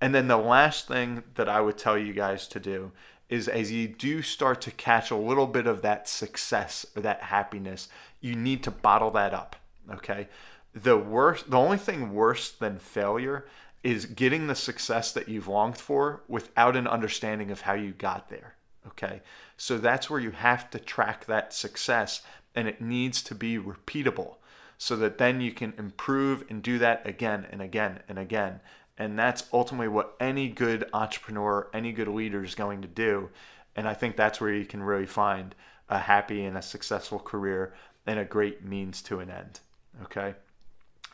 And 0.00 0.14
then 0.14 0.28
the 0.28 0.36
last 0.36 0.88
thing 0.88 1.24
that 1.34 1.48
I 1.48 1.60
would 1.60 1.78
tell 1.78 1.98
you 1.98 2.12
guys 2.12 2.48
to 2.48 2.60
do 2.60 2.92
is 3.28 3.46
as 3.48 3.70
you 3.70 3.88
do 3.88 4.22
start 4.22 4.60
to 4.62 4.70
catch 4.70 5.10
a 5.10 5.16
little 5.16 5.46
bit 5.46 5.66
of 5.66 5.82
that 5.82 6.08
success 6.08 6.86
or 6.96 7.02
that 7.02 7.24
happiness, 7.24 7.88
you 8.20 8.34
need 8.34 8.62
to 8.62 8.70
bottle 8.70 9.10
that 9.12 9.34
up. 9.34 9.56
Okay. 9.92 10.28
The 10.72 10.96
worst, 10.96 11.50
the 11.50 11.58
only 11.58 11.78
thing 11.78 12.12
worse 12.12 12.50
than 12.50 12.78
failure 12.78 13.46
is 13.82 14.06
getting 14.06 14.46
the 14.46 14.54
success 14.54 15.12
that 15.12 15.28
you've 15.28 15.48
longed 15.48 15.78
for 15.78 16.22
without 16.28 16.76
an 16.76 16.86
understanding 16.86 17.50
of 17.50 17.62
how 17.62 17.74
you 17.74 17.92
got 17.92 18.28
there. 18.28 18.54
Okay. 18.86 19.20
So 19.56 19.78
that's 19.78 20.08
where 20.08 20.20
you 20.20 20.30
have 20.30 20.70
to 20.70 20.78
track 20.78 21.26
that 21.26 21.52
success 21.52 22.22
and 22.54 22.66
it 22.66 22.80
needs 22.80 23.22
to 23.22 23.34
be 23.34 23.58
repeatable 23.58 24.36
so 24.78 24.96
that 24.96 25.18
then 25.18 25.40
you 25.40 25.52
can 25.52 25.74
improve 25.76 26.44
and 26.48 26.62
do 26.62 26.78
that 26.78 27.06
again 27.06 27.46
and 27.50 27.60
again 27.60 28.00
and 28.08 28.18
again. 28.18 28.60
And 28.96 29.18
that's 29.18 29.44
ultimately 29.52 29.88
what 29.88 30.16
any 30.18 30.48
good 30.48 30.88
entrepreneur, 30.92 31.68
any 31.72 31.92
good 31.92 32.08
leader 32.08 32.42
is 32.42 32.54
going 32.54 32.82
to 32.82 32.88
do. 32.88 33.30
And 33.76 33.86
I 33.86 33.94
think 33.94 34.16
that's 34.16 34.40
where 34.40 34.52
you 34.52 34.64
can 34.64 34.82
really 34.82 35.06
find 35.06 35.54
a 35.88 35.98
happy 35.98 36.44
and 36.44 36.56
a 36.56 36.62
successful 36.62 37.18
career 37.18 37.74
and 38.06 38.18
a 38.18 38.24
great 38.24 38.64
means 38.64 39.02
to 39.02 39.20
an 39.20 39.30
end. 39.30 39.60
Okay. 40.04 40.34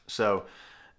So 0.06 0.44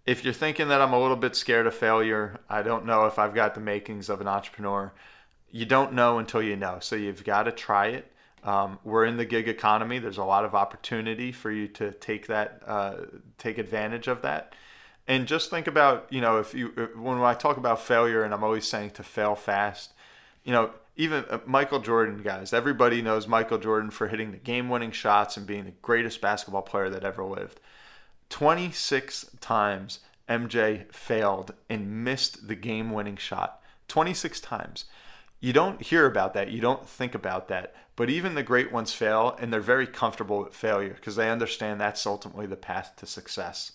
if 0.05 0.23
you're 0.23 0.33
thinking 0.33 0.67
that 0.67 0.81
I'm 0.81 0.93
a 0.93 0.99
little 0.99 1.15
bit 1.15 1.35
scared 1.35 1.65
of 1.65 1.73
failure, 1.73 2.39
I 2.49 2.61
don't 2.61 2.85
know 2.85 3.05
if 3.05 3.17
I've 3.17 3.33
got 3.33 3.55
the 3.55 3.61
makings 3.61 4.09
of 4.09 4.21
an 4.21 4.27
entrepreneur. 4.27 4.93
You 5.51 5.65
don't 5.65 5.93
know 5.93 6.19
until 6.19 6.41
you 6.41 6.55
know. 6.55 6.77
So 6.79 6.95
you've 6.95 7.23
got 7.23 7.43
to 7.43 7.51
try 7.51 7.87
it. 7.87 8.11
Um, 8.43 8.77
we're 8.83 9.05
in 9.05 9.17
the 9.17 9.25
gig 9.25 9.47
economy. 9.47 9.97
There's 9.97 10.19
a 10.19 10.23
lot 10.23 10.45
of 10.45 10.53
opportunity 10.53 11.31
for 11.31 11.49
you 11.49 11.67
to 11.69 11.91
take 11.91 12.27
that, 12.27 12.61
uh, 12.67 12.97
take 13.39 13.57
advantage 13.57 14.07
of 14.07 14.21
that. 14.21 14.53
And 15.07 15.27
just 15.27 15.49
think 15.49 15.65
about, 15.65 16.07
you 16.11 16.21
know, 16.21 16.37
if 16.37 16.53
you, 16.53 16.67
when 16.95 17.19
I 17.19 17.33
talk 17.33 17.57
about 17.57 17.81
failure, 17.81 18.23
and 18.23 18.33
I'm 18.33 18.43
always 18.43 18.67
saying 18.67 18.91
to 18.91 19.03
fail 19.03 19.35
fast, 19.35 19.93
you 20.43 20.51
know, 20.51 20.71
even 20.95 21.25
uh, 21.29 21.39
Michael 21.45 21.79
Jordan, 21.79 22.21
guys, 22.21 22.53
everybody 22.53 23.01
knows 23.01 23.27
Michael 23.27 23.57
Jordan 23.57 23.89
for 23.89 24.07
hitting 24.07 24.31
the 24.31 24.37
game 24.37 24.69
winning 24.69 24.91
shots 24.91 25.37
and 25.37 25.47
being 25.47 25.65
the 25.65 25.73
greatest 25.81 26.21
basketball 26.21 26.61
player 26.61 26.89
that 26.89 27.03
ever 27.03 27.23
lived. 27.23 27.59
26 28.29 29.31
times 29.39 29.99
MJ 30.27 30.91
failed 30.91 31.53
and 31.69 32.03
missed 32.03 32.47
the 32.47 32.55
game 32.55 32.91
winning 32.91 33.17
shot. 33.17 33.61
26 33.87 34.41
times. 34.41 34.85
You 35.39 35.53
don't 35.53 35.81
hear 35.81 36.05
about 36.05 36.33
that. 36.33 36.49
You 36.49 36.61
don't 36.61 36.87
think 36.87 37.13
about 37.13 37.47
that. 37.49 37.75
But 37.95 38.09
even 38.09 38.35
the 38.35 38.43
great 38.43 38.71
ones 38.71 38.93
fail, 38.93 39.37
and 39.39 39.53
they're 39.53 39.61
very 39.61 39.87
comfortable 39.87 40.39
with 40.43 40.55
failure 40.55 40.93
because 40.95 41.15
they 41.15 41.29
understand 41.29 41.79
that's 41.79 42.05
ultimately 42.05 42.45
the 42.45 42.55
path 42.55 42.93
to 42.97 43.05
success. 43.05 43.73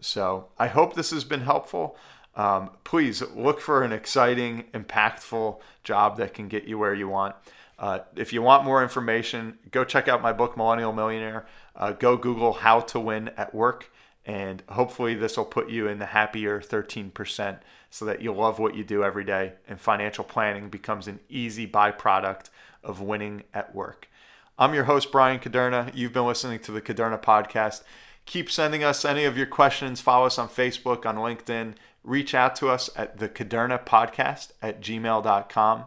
So 0.00 0.48
I 0.58 0.68
hope 0.68 0.94
this 0.94 1.10
has 1.10 1.24
been 1.24 1.42
helpful. 1.42 1.96
Um, 2.34 2.70
please 2.82 3.22
look 3.34 3.60
for 3.60 3.82
an 3.82 3.92
exciting, 3.92 4.64
impactful 4.72 5.60
job 5.84 6.16
that 6.16 6.34
can 6.34 6.48
get 6.48 6.64
you 6.64 6.78
where 6.78 6.94
you 6.94 7.08
want. 7.08 7.36
Uh, 7.82 7.98
if 8.14 8.32
you 8.32 8.40
want 8.40 8.64
more 8.64 8.80
information, 8.80 9.58
go 9.72 9.82
check 9.82 10.06
out 10.06 10.22
my 10.22 10.32
book, 10.32 10.56
Millennial 10.56 10.92
Millionaire. 10.92 11.46
Uh, 11.74 11.90
go 11.90 12.16
Google 12.16 12.52
How 12.52 12.78
to 12.78 13.00
Win 13.00 13.30
at 13.36 13.52
Work, 13.52 13.90
and 14.24 14.62
hopefully, 14.68 15.16
this 15.16 15.36
will 15.36 15.44
put 15.44 15.68
you 15.68 15.88
in 15.88 15.98
the 15.98 16.06
happier 16.06 16.60
13% 16.60 17.58
so 17.90 18.04
that 18.04 18.22
you 18.22 18.32
love 18.32 18.60
what 18.60 18.76
you 18.76 18.84
do 18.84 19.02
every 19.02 19.24
day. 19.24 19.54
And 19.68 19.80
financial 19.80 20.22
planning 20.22 20.68
becomes 20.68 21.08
an 21.08 21.18
easy 21.28 21.66
byproduct 21.66 22.50
of 22.84 23.00
winning 23.00 23.42
at 23.52 23.74
work. 23.74 24.08
I'm 24.56 24.74
your 24.74 24.84
host, 24.84 25.10
Brian 25.10 25.40
Caderna. 25.40 25.90
You've 25.92 26.12
been 26.12 26.26
listening 26.26 26.60
to 26.60 26.70
the 26.70 26.80
Caderna 26.80 27.20
Podcast. 27.20 27.82
Keep 28.26 28.48
sending 28.48 28.84
us 28.84 29.04
any 29.04 29.24
of 29.24 29.36
your 29.36 29.46
questions. 29.46 30.00
Follow 30.00 30.26
us 30.26 30.38
on 30.38 30.48
Facebook, 30.48 31.04
on 31.04 31.16
LinkedIn. 31.16 31.74
Reach 32.04 32.32
out 32.32 32.54
to 32.56 32.68
us 32.68 32.90
at 32.94 33.18
the 33.18 33.28
Caderna 33.28 33.84
Podcast 33.84 34.52
at 34.62 34.80
gmail.com. 34.80 35.84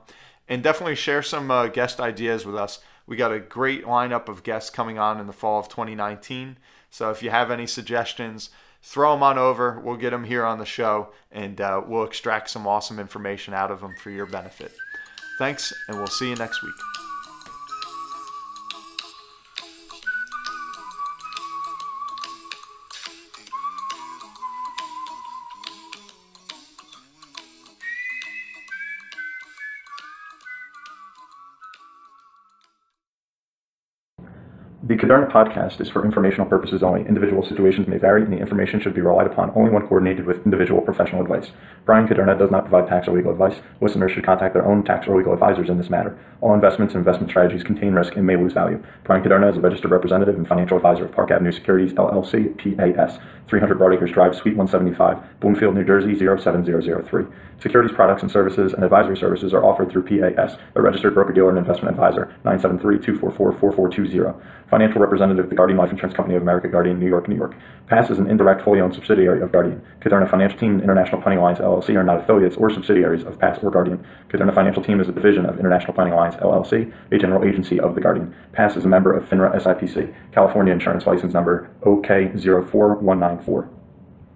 And 0.47 0.61
definitely 0.61 0.95
share 0.95 1.23
some 1.23 1.49
uh, 1.49 1.67
guest 1.67 1.99
ideas 1.99 2.45
with 2.45 2.55
us. 2.55 2.79
We 3.07 3.15
got 3.15 3.31
a 3.31 3.39
great 3.39 3.85
lineup 3.85 4.27
of 4.27 4.43
guests 4.43 4.69
coming 4.69 4.97
on 4.97 5.19
in 5.19 5.27
the 5.27 5.33
fall 5.33 5.59
of 5.59 5.69
2019. 5.69 6.57
So 6.89 7.09
if 7.09 7.21
you 7.21 7.29
have 7.29 7.51
any 7.51 7.67
suggestions, 7.67 8.49
throw 8.81 9.13
them 9.13 9.23
on 9.23 9.37
over. 9.37 9.79
We'll 9.79 9.97
get 9.97 10.11
them 10.11 10.23
here 10.23 10.45
on 10.45 10.59
the 10.59 10.65
show 10.65 11.09
and 11.31 11.59
uh, 11.59 11.81
we'll 11.85 12.05
extract 12.05 12.49
some 12.49 12.67
awesome 12.67 12.99
information 12.99 13.53
out 13.53 13.71
of 13.71 13.81
them 13.81 13.95
for 14.01 14.11
your 14.11 14.25
benefit. 14.25 14.71
Thanks, 15.37 15.73
and 15.87 15.97
we'll 15.97 16.07
see 16.07 16.29
you 16.29 16.35
next 16.35 16.63
week. 16.63 16.94
The 34.95 35.01
Caderna 35.01 35.29
podcast 35.29 35.81
is 35.81 35.89
for 35.89 36.05
informational 36.05 36.45
purposes 36.45 36.81
only. 36.81 37.01
Individual 37.01 37.43
situations 37.45 37.85
may 37.85 37.97
vary, 37.97 38.23
and 38.23 38.31
the 38.31 38.37
information 38.37 38.79
should 38.79 38.93
be 38.93 39.01
relied 39.01 39.27
upon 39.27 39.51
only 39.53 39.69
when 39.69 39.81
coordinated 39.81 40.25
with 40.25 40.45
individual 40.45 40.79
professional 40.79 41.21
advice. 41.21 41.51
Brian 41.83 42.07
Caderna 42.07 42.39
does 42.39 42.49
not 42.49 42.61
provide 42.61 42.87
tax 42.87 43.09
or 43.09 43.11
legal 43.17 43.33
advice. 43.33 43.59
Listeners 43.81 44.13
should 44.13 44.23
contact 44.23 44.53
their 44.53 44.65
own 44.65 44.85
tax 44.85 45.05
or 45.05 45.17
legal 45.17 45.33
advisors 45.33 45.67
in 45.69 45.77
this 45.77 45.89
matter. 45.89 46.17
All 46.39 46.53
investments 46.53 46.93
and 46.93 47.01
investment 47.01 47.29
strategies 47.29 47.61
contain 47.61 47.91
risk 47.91 48.15
and 48.15 48.25
may 48.25 48.37
lose 48.37 48.53
value. 48.53 48.81
Brian 49.03 49.21
Caderna 49.21 49.51
is 49.51 49.57
a 49.57 49.59
registered 49.59 49.91
representative 49.91 50.35
and 50.37 50.47
financial 50.47 50.77
advisor 50.77 51.03
of 51.03 51.11
Park 51.11 51.29
Avenue 51.29 51.51
Securities, 51.51 51.91
LLC, 51.93 52.55
PAS, 52.57 53.19
300 53.47 53.77
Broadacres 53.77 54.13
Drive, 54.13 54.33
Suite 54.33 54.55
175, 54.55 55.39
Bloomfield, 55.41 55.75
New 55.75 55.83
Jersey 55.83 56.17
07003. 56.17 57.25
Securities 57.59 57.95
products 57.95 58.21
and 58.21 58.31
services 58.31 58.73
and 58.73 58.83
advisory 58.83 59.17
services 59.17 59.53
are 59.53 59.63
offered 59.63 59.91
through 59.91 60.03
PAS, 60.03 60.55
a 60.75 60.81
registered 60.81 61.13
broker-dealer 61.13 61.49
and 61.49 61.57
investment 61.57 61.93
advisor, 61.93 62.33
973-244-4420. 62.45 64.35
Financial 64.69 64.84
representative 64.93 65.45
of 65.45 65.49
the 65.49 65.55
Guardian 65.55 65.77
Life 65.77 65.91
Insurance 65.91 66.15
Company 66.15 66.35
of 66.35 66.41
America, 66.41 66.67
Guardian, 66.67 66.99
New 66.99 67.07
York, 67.07 67.27
New 67.27 67.35
York. 67.35 67.55
PAS 67.87 68.09
is 68.09 68.19
an 68.19 68.29
indirect 68.29 68.61
wholly 68.61 68.81
owned 68.81 68.93
subsidiary 68.93 69.41
of 69.41 69.51
Guardian. 69.51 69.81
Caderna 70.01 70.29
Financial 70.29 70.59
Team 70.59 70.73
and 70.73 70.83
International 70.83 71.21
Planning 71.21 71.39
Alliance 71.39 71.59
LLC 71.59 71.95
are 71.95 72.03
not 72.03 72.19
affiliates 72.19 72.55
or 72.57 72.69
subsidiaries 72.69 73.23
of 73.23 73.39
PAS 73.39 73.59
or 73.63 73.71
Guardian. 73.71 74.05
Caderna 74.29 74.53
Financial 74.53 74.83
Team 74.83 74.99
is 74.99 75.09
a 75.09 75.11
division 75.11 75.45
of 75.45 75.59
International 75.59 75.93
Planning 75.93 76.13
Alliance 76.13 76.35
LLC, 76.35 76.93
a 77.11 77.17
general 77.17 77.43
agency 77.43 77.79
of 77.79 77.95
the 77.95 78.01
Guardian. 78.01 78.33
PAS 78.53 78.75
is 78.75 78.85
a 78.85 78.87
member 78.87 79.13
of 79.13 79.27
FINRA 79.27 79.59
SIPC, 79.61 80.13
California 80.31 80.73
Insurance 80.73 81.05
License 81.05 81.33
Number 81.33 81.69
OK04194. 81.81 83.69